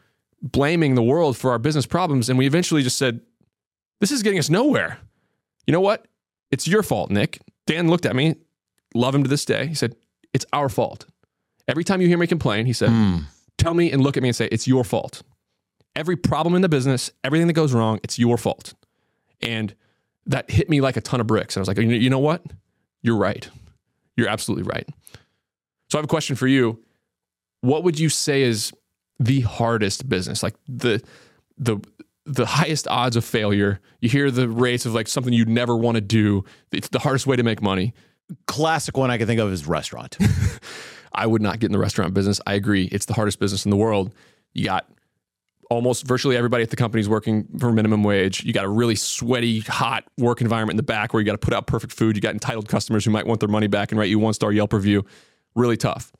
[0.41, 3.21] blaming the world for our business problems, and we eventually just said,
[3.99, 4.99] This is getting us nowhere.
[5.67, 6.07] You know what?
[6.51, 7.41] It's your fault, Nick.
[7.65, 8.35] Dan looked at me,
[8.93, 9.67] love him to this day.
[9.67, 9.95] He said,
[10.33, 11.05] It's our fault.
[11.67, 13.17] Every time you hear me complain, he said, hmm.
[13.57, 15.23] Tell me and look at me and say, It's your fault
[15.95, 18.73] every problem in the business, everything that goes wrong, it's your fault.
[19.41, 19.73] And
[20.25, 21.55] that hit me like a ton of bricks.
[21.55, 22.43] And I was like, you know what?
[23.01, 23.47] You're right.
[24.17, 24.87] You're absolutely right.
[25.89, 26.83] So I have a question for you.
[27.61, 28.73] What would you say is
[29.19, 30.43] the hardest business?
[30.43, 31.03] Like the
[31.57, 31.77] the
[32.25, 33.79] the highest odds of failure.
[34.01, 36.43] You hear the rates of like something you'd never want to do.
[36.71, 37.93] It's the hardest way to make money.
[38.47, 40.17] Classic one I can think of is restaurant.
[41.13, 42.41] I would not get in the restaurant business.
[42.47, 42.85] I agree.
[42.85, 44.13] It's the hardest business in the world.
[44.53, 44.89] You got
[45.69, 48.43] almost virtually everybody at the company is working for minimum wage.
[48.43, 51.37] You got a really sweaty, hot work environment in the back where you got to
[51.37, 52.15] put out perfect food.
[52.15, 54.51] You got entitled customers who might want their money back and write you one star
[54.51, 55.05] Yelp review.
[55.55, 56.11] Really tough.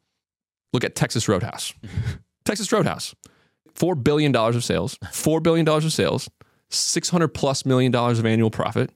[0.73, 1.73] Look at Texas Roadhouse.
[2.45, 3.15] Texas Roadhouse,
[3.73, 6.29] $4 billion of sales, $4 billion of sales,
[6.69, 8.91] 600 plus million dollars of annual profit,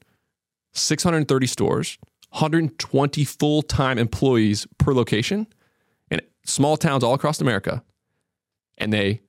[0.74, 1.98] 630 stores,
[2.30, 5.48] 120 full time employees per location,
[6.12, 7.84] in small towns all across America.
[8.78, 9.22] And they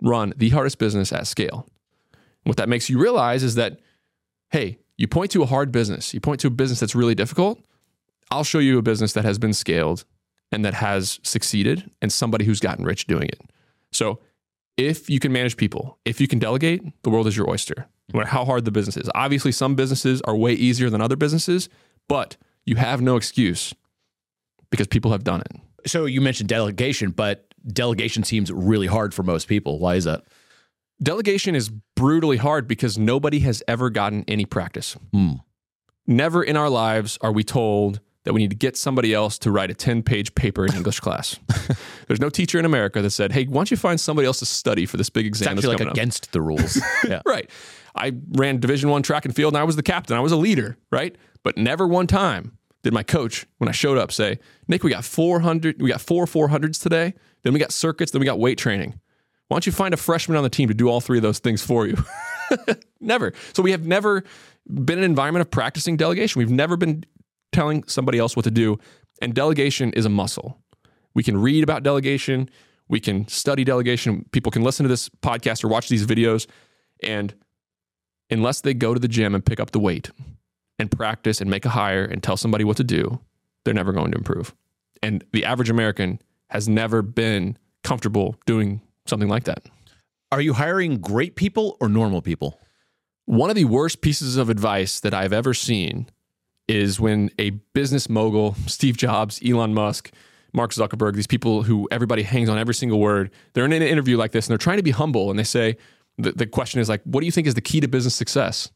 [0.00, 1.68] run the hardest business at scale.
[2.44, 3.80] What that makes you realize is that,
[4.50, 7.60] hey, you point to a hard business, you point to a business that's really difficult.
[8.30, 10.04] I'll show you a business that has been scaled
[10.52, 13.40] and that has succeeded and somebody who's gotten rich doing it.
[13.92, 14.20] So,
[14.76, 18.18] if you can manage people, if you can delegate, the world is your oyster, no
[18.18, 19.10] matter how hard the business is.
[19.12, 21.68] Obviously, some businesses are way easier than other businesses,
[22.06, 23.74] but you have no excuse
[24.70, 25.88] because people have done it.
[25.90, 29.78] so you mentioned delegation, but delegation seems really hard for most people.
[29.78, 30.24] Why is that?
[31.02, 34.96] Delegation is brutally hard because nobody has ever gotten any practice.
[35.12, 35.34] Hmm.
[36.06, 39.50] Never in our lives are we told that we need to get somebody else to
[39.50, 41.38] write a 10 page paper in English class.
[42.08, 44.46] There's no teacher in America that said, hey, why don't you find somebody else to
[44.46, 45.56] study for this big It's exam?
[45.56, 46.80] that's actually like coming up?" against the rules.
[47.08, 47.22] yeah.
[47.24, 47.48] Right.
[47.94, 50.16] I ran Division One track and field, and I was the captain.
[50.16, 51.16] I was a leader, right?
[51.42, 55.04] But never one time did my coach, when I showed up, say, "Nick, we got
[55.04, 57.14] 400, we got four 400s today.
[57.42, 58.12] Then we got circuits.
[58.12, 58.98] Then we got weight training.
[59.48, 61.38] Why don't you find a freshman on the team to do all three of those
[61.38, 61.96] things for you?"
[63.00, 63.32] never.
[63.54, 64.24] So we have never
[64.66, 66.38] been in an environment of practicing delegation.
[66.38, 67.04] We've never been
[67.52, 68.78] telling somebody else what to do.
[69.20, 70.58] And delegation is a muscle.
[71.14, 72.48] We can read about delegation.
[72.88, 74.24] We can study delegation.
[74.32, 76.46] People can listen to this podcast or watch these videos.
[77.02, 77.34] And
[78.30, 80.10] unless they go to the gym and pick up the weight
[80.78, 83.20] and practice and make a hire and tell somebody what to do,
[83.64, 84.54] they're never going to improve.
[85.02, 89.64] And the average American has never been comfortable doing something like that.
[90.30, 92.60] Are you hiring great people or normal people?
[93.24, 96.08] One of the worst pieces of advice that I've ever seen
[96.66, 100.10] is when a business mogul, Steve Jobs, Elon Musk,
[100.52, 104.16] Mark Zuckerberg, these people who everybody hangs on every single word, they're in an interview
[104.16, 105.76] like this and they're trying to be humble and they say,
[106.18, 108.70] the, the question is like, what do you think is the key to business success?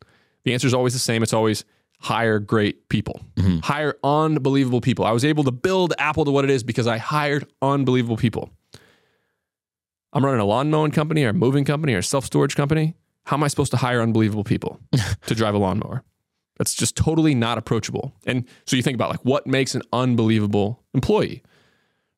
[0.45, 1.23] The answer is always the same.
[1.23, 1.65] It's always
[2.03, 3.61] hire great people, mm-hmm.
[3.61, 5.05] hire unbelievable people.
[5.05, 8.51] I was able to build Apple to what it is because I hired unbelievable people.
[10.13, 12.95] I'm running a lawn mowing company or a moving company or a self storage company.
[13.25, 14.81] How am I supposed to hire unbelievable people
[15.27, 16.03] to drive a lawnmower?
[16.59, 18.13] That's just totally not approachable.
[18.27, 21.43] And so you think about like what makes an unbelievable employee?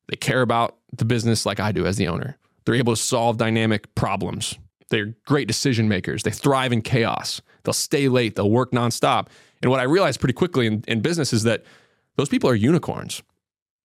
[0.07, 2.37] They care about the business like I do as the owner.
[2.65, 4.57] They're able to solve dynamic problems.
[4.89, 6.23] They're great decision makers.
[6.23, 7.41] They thrive in chaos.
[7.63, 8.35] They'll stay late.
[8.35, 9.27] They'll work nonstop.
[9.61, 11.63] And what I realized pretty quickly in, in business is that
[12.15, 13.23] those people are unicorns.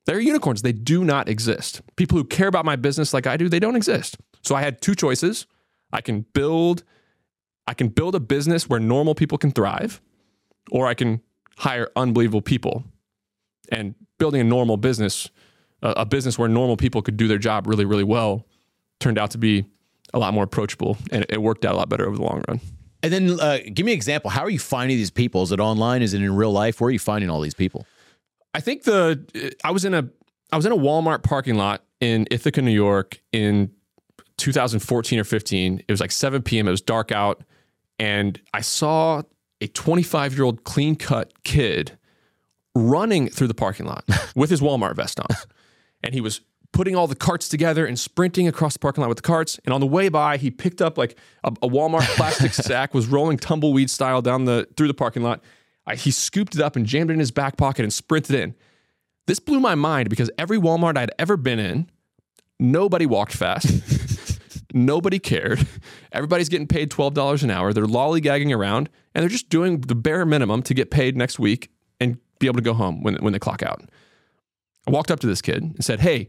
[0.07, 0.63] They're unicorns.
[0.63, 1.83] They do not exist.
[1.97, 4.17] People who care about my business like I do, they don't exist.
[4.43, 5.47] So I had two choices.
[5.93, 6.85] I can build
[7.67, 10.01] I can build a business where normal people can thrive,
[10.73, 11.21] or I can
[11.59, 12.83] hire unbelievable people.
[13.71, 15.31] And building a normal business,
[15.81, 18.45] a, a business where normal people could do their job really, really well,
[18.99, 19.67] turned out to be
[20.13, 22.61] a lot more approachable, and it worked out a lot better over the long run.
[23.03, 24.31] And then uh, give me an example.
[24.31, 25.43] How are you finding these people?
[25.43, 26.03] Is it online?
[26.03, 26.81] Is it in real life?
[26.81, 27.87] Where are you finding all these people?
[28.55, 30.09] I think the I was in a
[30.53, 33.71] I was in a Walmart parking lot in Ithaca, New York in
[34.37, 35.83] 2014 or 15.
[35.87, 36.67] It was like 7 p.m.
[36.67, 37.45] It was dark out,
[37.99, 39.23] and I saw
[39.61, 41.97] a 25 year old clean cut kid
[42.75, 45.27] running through the parking lot with his Walmart vest on,
[46.03, 46.41] and he was
[46.73, 49.59] putting all the carts together and sprinting across the parking lot with the carts.
[49.65, 53.07] And on the way by, he picked up like a, a Walmart plastic sack, was
[53.07, 55.43] rolling tumbleweed style down the through the parking lot.
[55.87, 58.55] I, he scooped it up and jammed it in his back pocket and sprinted in.
[59.27, 61.91] This blew my mind because every Walmart I'd ever been in,
[62.59, 63.71] nobody walked fast.
[64.73, 65.67] Nobody cared.
[66.13, 67.73] Everybody's getting paid $12 an hour.
[67.73, 71.71] They're lollygagging around and they're just doing the bare minimum to get paid next week
[71.99, 73.83] and be able to go home when, when they clock out.
[74.87, 76.29] I walked up to this kid and said, Hey,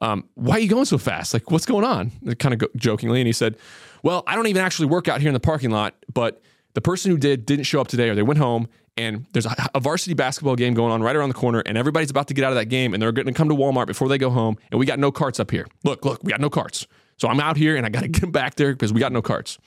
[0.00, 1.34] um, why are you going so fast?
[1.34, 2.12] Like, what's going on?
[2.38, 3.20] Kind of jokingly.
[3.20, 3.56] And he said,
[4.02, 6.40] Well, I don't even actually work out here in the parking lot, but
[6.74, 9.54] the person who did didn't show up today or they went home and there's a,
[9.74, 12.44] a, varsity basketball game going on right around the corner and everybody's about to get
[12.44, 14.56] out of that game and they're going to come to Walmart before they go home
[14.70, 15.66] and we got no carts up here.
[15.84, 16.86] Look, look, we got no carts.
[17.16, 19.22] So I'm out here and I got to get back there because we got no
[19.22, 19.58] carts.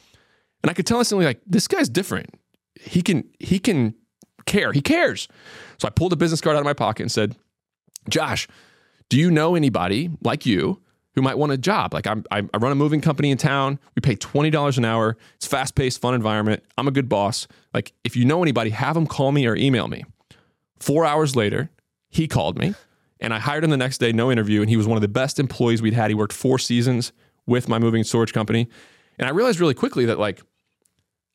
[0.64, 2.30] And I could tell instantly like this guy's different.
[2.80, 3.96] He can he can
[4.46, 4.72] care.
[4.72, 5.28] He cares.
[5.80, 7.36] So I pulled a business card out of my pocket and said,
[8.10, 8.48] "Josh,
[9.12, 10.82] do you know anybody like you
[11.16, 11.94] who might want a job.
[11.94, 13.78] Like I'm, I run a moving company in town.
[13.94, 15.18] We pay twenty dollars an hour.
[15.36, 16.64] It's fast paced, fun environment.
[16.78, 17.46] I'm a good boss.
[17.74, 20.06] Like if you know anybody, have them call me or email me.
[20.80, 21.70] Four hours later,
[22.10, 22.74] he called me,
[23.20, 24.14] and I hired him the next day.
[24.14, 26.10] No interview, and he was one of the best employees we'd had.
[26.10, 27.12] He worked four seasons
[27.46, 28.70] with my moving storage company,
[29.20, 30.42] and I realized really quickly that like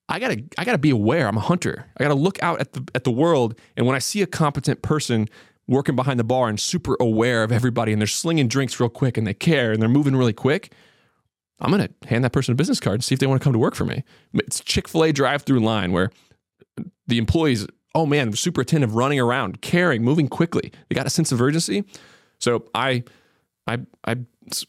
[0.08, 1.28] I gotta I gotta be aware.
[1.28, 1.84] I'm a hunter.
[1.98, 4.80] I gotta look out at the at the world, and when I see a competent
[4.80, 5.28] person
[5.68, 9.16] working behind the bar and super aware of everybody and they're slinging drinks real quick
[9.16, 10.72] and they care and they're moving really quick,
[11.60, 13.44] I'm going to hand that person a business card and see if they want to
[13.44, 14.04] come to work for me.
[14.34, 16.10] It's Chick fil A drive through line where
[17.06, 20.72] the employees, oh man, super attentive, running around, caring, moving quickly.
[20.88, 21.84] They got a sense of urgency.
[22.38, 23.04] So I,
[23.66, 24.16] I, I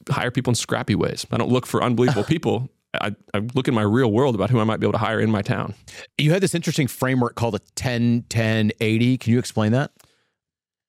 [0.10, 1.26] hire people in scrappy ways.
[1.32, 2.70] I don't look for unbelievable people.
[2.94, 5.20] I, I, look in my real world about who I might be able to hire
[5.20, 5.76] in my town.
[6.18, 9.18] You had this interesting framework called a 10 10 80.
[9.18, 9.92] Can you explain that?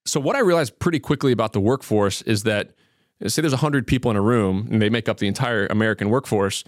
[0.09, 2.71] So what I realized pretty quickly about the workforce is that
[3.27, 6.65] say there's 100 people in a room and they make up the entire American workforce,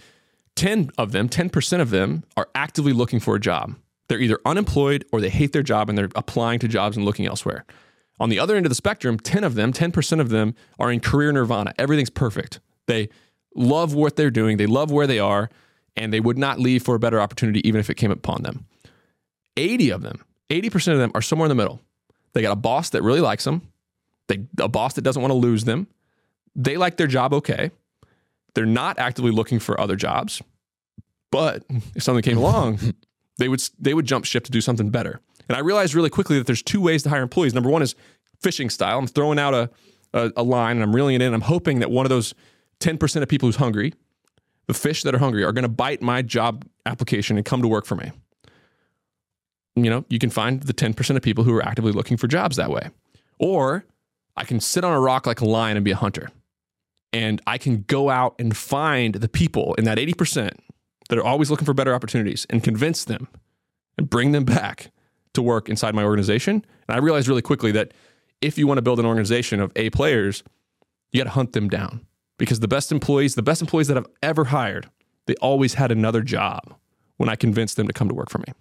[0.57, 3.75] 10 of them, 10% of them are actively looking for a job.
[4.07, 7.25] They're either unemployed or they hate their job and they're applying to jobs and looking
[7.25, 7.65] elsewhere.
[8.19, 10.99] On the other end of the spectrum, 10 of them, 10% of them are in
[10.99, 11.73] career nirvana.
[11.79, 12.59] Everything's perfect.
[12.85, 13.09] They
[13.55, 15.49] love what they're doing, they love where they are,
[15.95, 18.67] and they would not leave for a better opportunity even if it came upon them.
[19.57, 21.81] 80 of them, 80% of them are somewhere in the middle.
[22.33, 23.61] They got a boss that really likes them.
[24.27, 25.87] They a boss that doesn't want to lose them.
[26.55, 27.71] They like their job okay.
[28.53, 30.41] They're not actively looking for other jobs.
[31.31, 31.63] But
[31.95, 32.79] if something came along,
[33.37, 35.19] they would they would jump ship to do something better.
[35.49, 37.53] And I realized really quickly that there's two ways to hire employees.
[37.53, 37.95] Number one is
[38.39, 38.99] fishing style.
[38.99, 39.69] I'm throwing out a,
[40.13, 41.33] a, a line and I'm reeling it in.
[41.33, 42.33] I'm hoping that one of those
[42.79, 43.93] 10% of people who's hungry,
[44.67, 47.67] the fish that are hungry, are going to bite my job application and come to
[47.67, 48.11] work for me
[49.75, 52.57] you know, you can find the 10% of people who are actively looking for jobs
[52.57, 52.89] that way.
[53.39, 53.85] Or
[54.35, 56.29] I can sit on a rock like a lion and be a hunter.
[57.13, 60.51] And I can go out and find the people in that 80%
[61.09, 63.27] that are always looking for better opportunities and convince them
[63.97, 64.91] and bring them back
[65.33, 66.65] to work inside my organization.
[66.87, 67.93] And I realized really quickly that
[68.41, 70.43] if you want to build an organization of A players,
[71.11, 72.05] you got to hunt them down
[72.37, 74.89] because the best employees, the best employees that I've ever hired,
[75.27, 76.73] they always had another job
[77.17, 78.53] when I convinced them to come to work for me.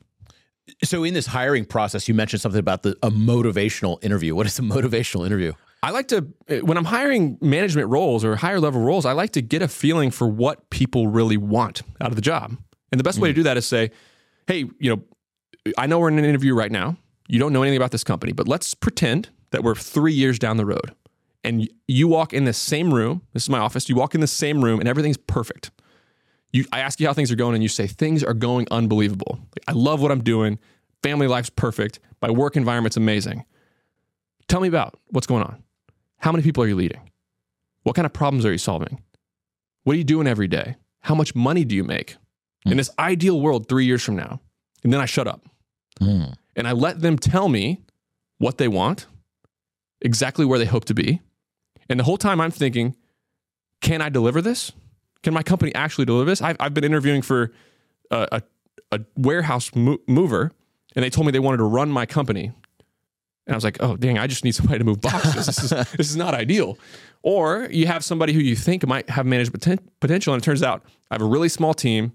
[0.82, 4.34] So in this hiring process, you mentioned something about the a motivational interview.
[4.34, 5.52] What is a motivational interview?
[5.82, 6.22] I like to
[6.62, 10.10] when I'm hiring management roles or higher level roles, I like to get a feeling
[10.10, 12.56] for what people really want out of the job.
[12.92, 13.22] And the best mm.
[13.22, 13.90] way to do that is say,
[14.46, 15.02] "Hey, you know,
[15.78, 16.96] I know we're in an interview right now.
[17.28, 20.56] You don't know anything about this company, but let's pretend that we're 3 years down
[20.56, 20.94] the road
[21.44, 23.22] and you walk in the same room.
[23.32, 23.88] This is my office.
[23.88, 25.70] You walk in the same room and everything's perfect.
[26.52, 29.38] You, I ask you how things are going, and you say things are going unbelievable.
[29.68, 30.58] I love what I'm doing.
[31.02, 32.00] Family life's perfect.
[32.20, 33.44] My work environment's amazing.
[34.48, 35.62] Tell me about what's going on.
[36.18, 37.10] How many people are you leading?
[37.84, 39.02] What kind of problems are you solving?
[39.84, 40.76] What are you doing every day?
[41.00, 42.16] How much money do you make
[42.66, 42.72] mm.
[42.72, 44.40] in this ideal world three years from now?
[44.82, 45.42] And then I shut up
[46.00, 46.34] mm.
[46.56, 47.80] and I let them tell me
[48.38, 49.06] what they want,
[50.00, 51.20] exactly where they hope to be.
[51.88, 52.94] And the whole time I'm thinking,
[53.80, 54.72] can I deliver this?
[55.22, 56.40] Can my company actually deliver this?
[56.40, 57.52] I've, I've been interviewing for
[58.10, 58.42] a, a,
[58.92, 60.52] a warehouse mo- mover,
[60.96, 62.52] and they told me they wanted to run my company.
[63.46, 65.46] And I was like, oh, dang, I just need somebody to move boxes.
[65.46, 66.78] this, is, this is not ideal.
[67.22, 70.84] Or you have somebody who you think might have management potential, and it turns out
[71.10, 72.12] I have a really small team.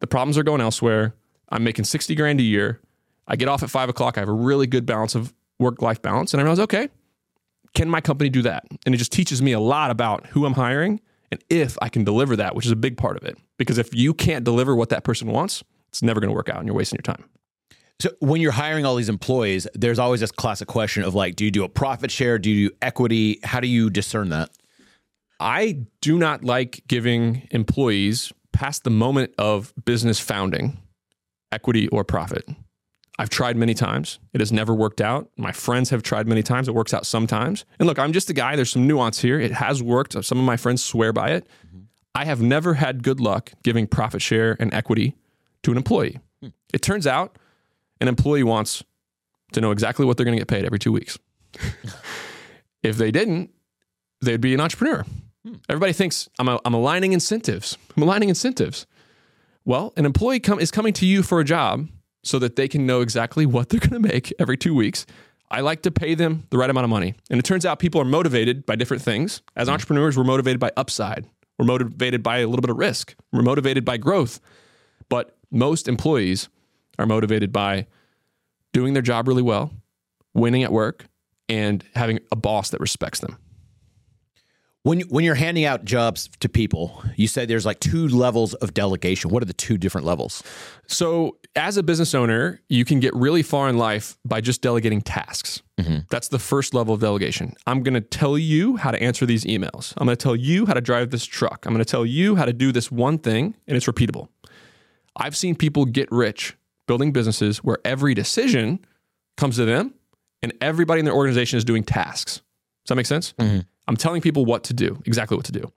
[0.00, 1.14] The problems are going elsewhere.
[1.50, 2.80] I'm making 60 grand a year.
[3.28, 4.16] I get off at five o'clock.
[4.16, 6.32] I have a really good balance of work life balance.
[6.32, 6.88] And I realize, okay,
[7.74, 8.64] can my company do that?
[8.86, 12.04] And it just teaches me a lot about who I'm hiring and if I can
[12.04, 13.38] deliver that, which is a big part of it.
[13.56, 16.58] Because if you can't deliver what that person wants, it's never going to work out
[16.58, 17.24] and you're wasting your time.
[18.00, 21.44] So when you're hiring all these employees, there's always this classic question of like, do
[21.44, 22.38] you do a profit share?
[22.38, 23.38] Do you do equity?
[23.44, 24.50] How do you discern that?
[25.38, 30.78] I do not like giving employees past the moment of business founding
[31.52, 32.48] equity or profit.
[33.20, 34.18] I've tried many times.
[34.32, 35.28] It has never worked out.
[35.36, 36.68] My friends have tried many times.
[36.68, 37.66] It works out sometimes.
[37.78, 38.56] And look, I'm just a guy.
[38.56, 39.38] There's some nuance here.
[39.38, 40.14] It has worked.
[40.24, 41.46] Some of my friends swear by it.
[41.66, 41.80] Mm-hmm.
[42.14, 45.18] I have never had good luck giving profit share and equity
[45.64, 46.18] to an employee.
[46.72, 47.36] It turns out
[48.00, 48.82] an employee wants
[49.52, 51.18] to know exactly what they're going to get paid every two weeks.
[52.82, 53.50] if they didn't,
[54.22, 55.04] they'd be an entrepreneur.
[55.68, 57.76] Everybody thinks I'm, a, I'm aligning incentives.
[57.94, 58.86] I'm aligning incentives.
[59.66, 61.86] Well, an employee come, is coming to you for a job
[62.22, 65.06] so that they can know exactly what they're going to make every two weeks.
[65.50, 67.14] I like to pay them the right amount of money.
[67.28, 69.42] And it turns out people are motivated by different things.
[69.56, 69.74] As mm-hmm.
[69.74, 71.26] entrepreneurs, we're motivated by upside,
[71.58, 74.40] we're motivated by a little bit of risk, we're motivated by growth.
[75.08, 76.48] But most employees
[76.98, 77.86] are motivated by
[78.72, 79.72] doing their job really well,
[80.34, 81.06] winning at work,
[81.48, 83.36] and having a boss that respects them.
[84.82, 88.72] When when you're handing out jobs to people, you say there's like two levels of
[88.72, 89.30] delegation.
[89.30, 90.42] What are the two different levels?
[90.86, 95.02] So, as a business owner, you can get really far in life by just delegating
[95.02, 95.62] tasks.
[95.78, 95.98] Mm-hmm.
[96.08, 97.54] That's the first level of delegation.
[97.66, 99.92] I'm going to tell you how to answer these emails.
[99.98, 101.66] I'm going to tell you how to drive this truck.
[101.66, 104.28] I'm going to tell you how to do this one thing, and it's repeatable.
[105.16, 106.56] I've seen people get rich
[106.86, 108.78] building businesses where every decision
[109.36, 109.94] comes to them
[110.42, 112.36] and everybody in their organization is doing tasks.
[112.36, 113.34] Does that make sense?
[113.38, 113.60] Mm-hmm.
[113.90, 115.72] I'm telling people what to do, exactly what to do.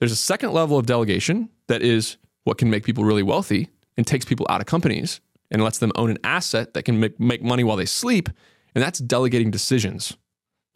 [0.00, 4.04] There's a second level of delegation that is what can make people really wealthy and
[4.04, 5.20] takes people out of companies
[5.52, 8.28] and lets them own an asset that can make, make money while they sleep.
[8.74, 10.16] And that's delegating decisions.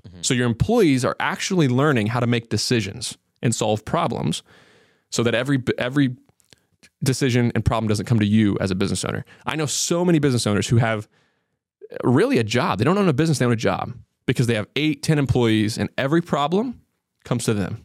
[0.07, 0.21] Mm-hmm.
[0.23, 4.45] So your employees are actually learning how to make decisions and solve problems
[5.11, 6.15] so that every every
[7.03, 9.25] decision and problem doesn't come to you as a business owner.
[9.47, 11.09] I know so many business owners who have
[12.05, 12.79] really a job.
[12.79, 13.95] They don't own a business, they own a job
[14.29, 16.83] because they have eight, 10 employees, and every problem
[17.25, 17.83] comes to them.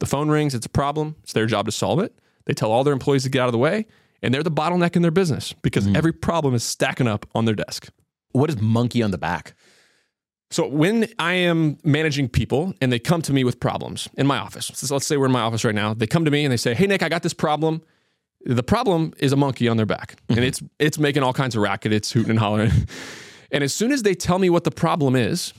[0.00, 2.18] The phone rings, it's a problem, it's their job to solve it.
[2.46, 3.84] They tell all their employees to get out of the way,
[4.22, 5.94] and they're the bottleneck in their business because mm.
[5.94, 7.90] every problem is stacking up on their desk.
[8.32, 9.52] What is monkey on the back?
[10.50, 14.38] So when I am managing people and they come to me with problems in my
[14.38, 16.52] office, so let's say we're in my office right now, they come to me and
[16.52, 17.82] they say, "Hey Nick, I got this problem."
[18.46, 20.46] The problem is a monkey on their back, and mm-hmm.
[20.46, 21.92] it's it's making all kinds of racket.
[21.92, 22.72] It's hooting and hollering.
[23.50, 25.52] and as soon as they tell me what the problem is,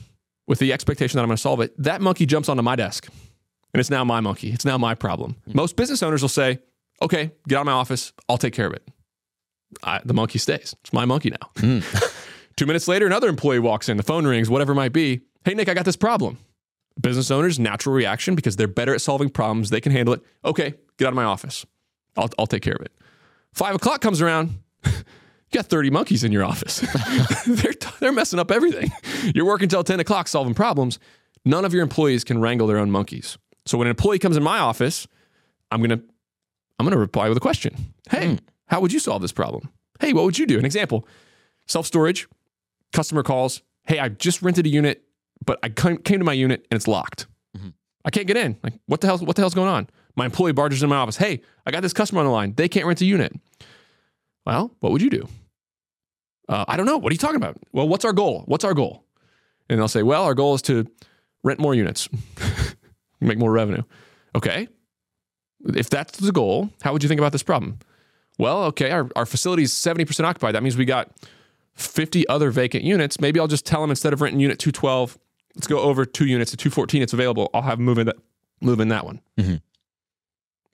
[0.46, 3.06] with the expectation that I'm going to solve it, that monkey jumps onto my desk,
[3.72, 4.50] and it's now my monkey.
[4.50, 5.36] It's now my problem.
[5.44, 5.52] Hmm.
[5.54, 6.58] Most business owners will say,
[7.00, 8.12] "Okay, get out of my office.
[8.28, 8.86] I'll take care of it."
[9.84, 10.74] I, the monkey stays.
[10.80, 11.50] It's my monkey now.
[11.58, 11.80] Hmm.
[12.56, 15.20] Two minutes later, another employee walks in, the phone rings, whatever it might be.
[15.44, 16.38] Hey, Nick, I got this problem.
[17.00, 19.70] Business owners, natural reaction because they're better at solving problems.
[19.70, 20.20] They can handle it.
[20.44, 21.64] Okay, get out of my office.
[22.16, 22.92] I'll, I'll take care of it.
[23.54, 24.58] Five o'clock comes around.
[25.50, 26.80] you got 30 monkeys in your office.
[27.46, 28.90] they're, they're messing up everything.
[29.34, 30.98] You're working till 10 o'clock solving problems.
[31.44, 33.36] None of your employees can wrangle their own monkeys.
[33.66, 35.06] So when an employee comes in my office,
[35.70, 36.04] I'm going to
[36.78, 37.76] I'm going to reply with a question.
[38.08, 38.34] Hey, hmm.
[38.66, 39.68] how would you solve this problem?
[40.00, 40.58] Hey, what would you do?
[40.58, 41.06] An example
[41.66, 42.26] self storage,
[42.92, 43.62] customer calls.
[43.84, 45.04] Hey, I just rented a unit,
[45.44, 47.26] but I came came to my unit and it's locked.
[47.56, 47.68] Mm-hmm.
[48.04, 48.56] I can't get in.
[48.62, 49.18] Like, what the hell?
[49.18, 49.88] What the hell's going on?
[50.16, 51.16] My employee barges in my office.
[51.16, 52.54] Hey, I got this customer on the line.
[52.54, 53.32] They can't rent a unit.
[54.46, 55.28] Well, what would you do?
[56.48, 56.98] Uh, I don't know.
[56.98, 57.56] What are you talking about?
[57.72, 58.42] Well, what's our goal?
[58.46, 59.04] What's our goal?
[59.68, 60.86] And they'll say, well, our goal is to
[61.44, 62.08] rent more units,
[63.20, 63.82] make more revenue.
[64.34, 64.68] Okay.
[65.64, 67.78] If that's the goal, how would you think about this problem?
[68.38, 70.54] Well, okay, our, our facility is 70% occupied.
[70.54, 71.10] That means we got
[71.74, 73.20] 50 other vacant units.
[73.20, 75.18] Maybe I'll just tell them instead of renting unit 212,
[75.54, 77.02] let's go over two units to 214.
[77.02, 77.50] It's available.
[77.52, 78.16] I'll have them move in that,
[78.62, 79.20] move in that one.
[79.38, 79.60] Mhm.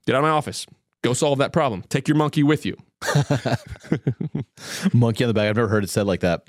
[0.07, 0.67] Get out of my office.
[1.03, 1.83] Go solve that problem.
[1.89, 2.77] Take your monkey with you.
[4.93, 5.49] Monkey on the back.
[5.49, 6.45] I've never heard it said like that.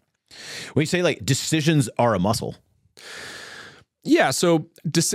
[0.73, 2.55] When you say like decisions are a muscle,
[4.03, 4.31] Yeah.
[4.31, 4.69] So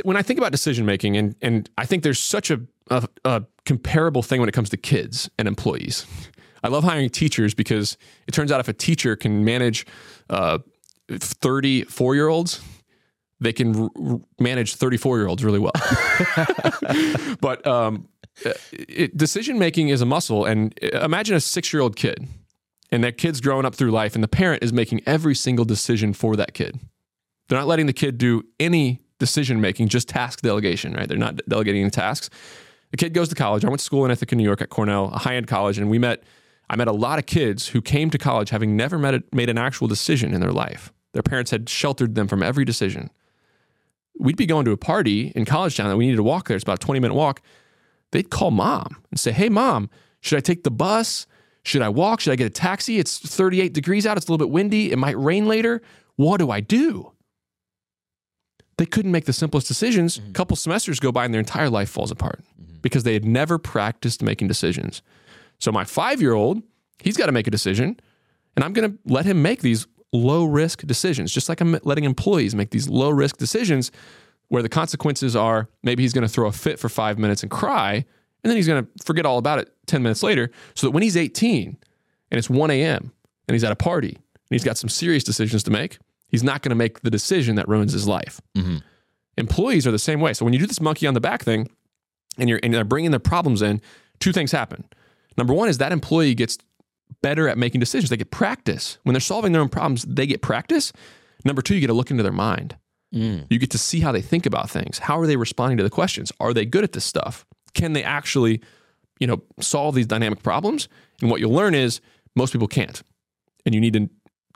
[0.04, 2.60] when I think about decision making, and and I think there's such a,
[2.90, 6.06] a a comparable thing when it comes to kids and employees.
[6.64, 7.96] I love hiring teachers because
[8.28, 9.84] it turns out if a teacher can manage
[10.30, 10.58] uh,
[11.10, 12.60] 34 year olds,
[13.40, 15.72] they can r- manage 34 year olds really well.
[17.40, 18.08] but um,
[18.44, 18.52] Uh,
[19.14, 20.44] decision making is a muscle.
[20.44, 22.26] And uh, imagine a six year old kid,
[22.90, 26.12] and that kid's growing up through life, and the parent is making every single decision
[26.12, 26.80] for that kid.
[27.48, 31.08] They're not letting the kid do any decision making, just task delegation, right?
[31.08, 32.30] They're not delegating any tasks.
[32.90, 33.64] The kid goes to college.
[33.64, 35.90] I went to school in Ithaca, New York at Cornell, a high end college, and
[35.90, 36.22] we met.
[36.70, 39.50] I met a lot of kids who came to college having never met a, made
[39.50, 40.90] an actual decision in their life.
[41.12, 43.10] Their parents had sheltered them from every decision.
[44.18, 46.56] We'd be going to a party in Collegetown that we needed to walk there.
[46.56, 47.42] It's about a 20 minute walk.
[48.12, 49.90] They'd call mom and say, Hey, mom,
[50.20, 51.26] should I take the bus?
[51.64, 52.20] Should I walk?
[52.20, 52.98] Should I get a taxi?
[52.98, 54.16] It's 38 degrees out.
[54.16, 54.92] It's a little bit windy.
[54.92, 55.82] It might rain later.
[56.16, 57.12] What do I do?
[58.78, 60.18] They couldn't make the simplest decisions.
[60.18, 62.78] A couple semesters go by and their entire life falls apart mm-hmm.
[62.82, 65.02] because they had never practiced making decisions.
[65.58, 66.62] So my five year old,
[66.98, 68.00] he's got to make a decision,
[68.56, 72.04] and I'm going to let him make these low risk decisions, just like I'm letting
[72.04, 73.92] employees make these low risk decisions
[74.52, 77.50] where the consequences are maybe he's going to throw a fit for five minutes and
[77.50, 80.50] cry, And then he's going to forget all about it 10 minutes later.
[80.74, 81.78] So that when he's 18
[82.30, 83.12] and it's 1 a.m.
[83.48, 86.60] and he's at a party and he's got some serious decisions to make, he's not
[86.60, 88.42] going to make the decision that ruins his life.
[88.54, 88.76] Mm-hmm.
[89.38, 90.34] Employees are the same way.
[90.34, 91.70] So when you do this monkey on the back thing
[92.36, 93.80] and you're, and they're bringing the problems in,
[94.20, 94.84] two things happen.
[95.38, 96.58] Number one is that employee gets
[97.22, 98.10] better at making decisions.
[98.10, 98.98] They get practice.
[99.04, 100.92] When they're solving their own problems, they get practice.
[101.42, 102.76] Number two, you get to look into their mind.
[103.14, 103.46] Mm.
[103.50, 104.98] You get to see how they think about things.
[104.98, 106.32] How are they responding to the questions?
[106.40, 107.44] Are they good at this stuff?
[107.74, 108.60] Can they actually,
[109.18, 110.88] you know, solve these dynamic problems?
[111.20, 112.00] And what you'll learn is
[112.34, 113.02] most people can't.
[113.64, 114.08] And you need to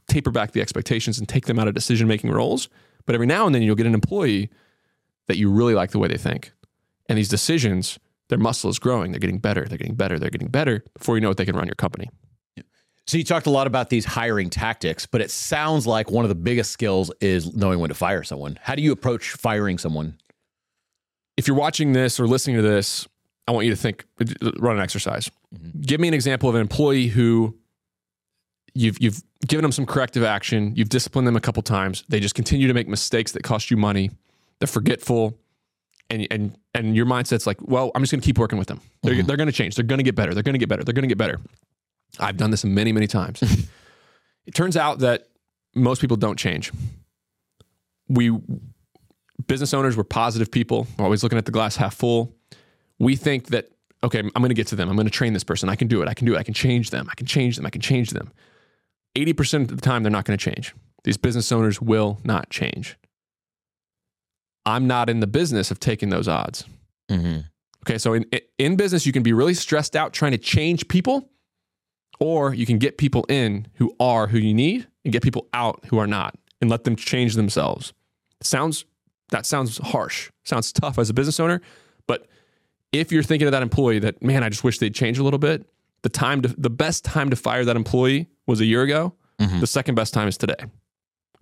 [0.09, 2.69] taper back the expectations and take them out of decision making roles.
[3.05, 4.51] But every now and then you'll get an employee
[5.27, 6.53] that you really like the way they think.
[7.09, 7.99] And these decisions,
[8.29, 9.13] their muscle is growing.
[9.13, 9.67] They're getting better.
[9.69, 10.19] They're getting better.
[10.19, 10.83] They're getting better.
[10.99, 12.09] Before you know it, they can run your company.
[13.07, 16.29] So you talked a lot about these hiring tactics, but it sounds like one of
[16.29, 18.59] the biggest skills is knowing when to fire someone.
[18.61, 20.17] How do you approach firing someone?
[21.37, 23.07] If you're watching this or listening to this,
[23.47, 24.05] I want you to think,
[24.59, 25.31] run an exercise.
[25.55, 25.81] Mm-hmm.
[25.83, 27.57] Give me an example of an employee who
[28.75, 32.35] you've you've given them some corrective action, you've disciplined them a couple times, they just
[32.35, 34.11] continue to make mistakes that cost you money,
[34.59, 35.39] they're forgetful,
[36.11, 38.81] and and and your mindset's like, well, I'm just going to keep working with them.
[39.03, 39.27] They're mm-hmm.
[39.27, 39.77] they're going to change.
[39.77, 40.35] They're going to get better.
[40.35, 40.83] They're going to get better.
[40.83, 41.41] They're going to get better.
[42.19, 43.43] I've done this many many times.
[44.47, 45.29] it turns out that
[45.75, 46.73] most people don't change.
[48.09, 48.31] We
[49.47, 50.87] business owners, we're positive people.
[50.99, 52.35] We're always looking at the glass half full.
[52.99, 53.69] We think that,
[54.03, 54.89] okay, I'm going to get to them.
[54.89, 55.69] I'm going to train this person.
[55.69, 56.09] I can do it.
[56.09, 56.39] I can do it.
[56.39, 57.09] I can change them.
[57.11, 57.67] I can change them.
[57.67, 58.33] I can change them.
[59.17, 60.75] 80% of the time, they're not going to change.
[61.05, 62.97] These business owners will not change.
[64.65, 66.65] I'm not in the business of taking those odds.
[67.09, 67.41] Mm-hmm.
[67.87, 68.27] Okay, so in
[68.59, 71.31] in business, you can be really stressed out trying to change people,
[72.19, 75.85] or you can get people in who are who you need and get people out
[75.87, 77.93] who are not, and let them change themselves.
[78.43, 78.85] sounds
[79.31, 81.61] that sounds harsh, sounds tough as a business owner,
[82.07, 82.27] but
[82.93, 85.39] if you're thinking of that employee that man, I just wish they'd change a little
[85.39, 85.67] bit,
[86.03, 89.15] the time to the best time to fire that employee was a year ago.
[89.41, 89.61] Mm-hmm.
[89.61, 90.65] The second best time is today.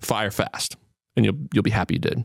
[0.00, 0.76] Fire fast,
[1.16, 2.24] and you'll you'll be happy you did.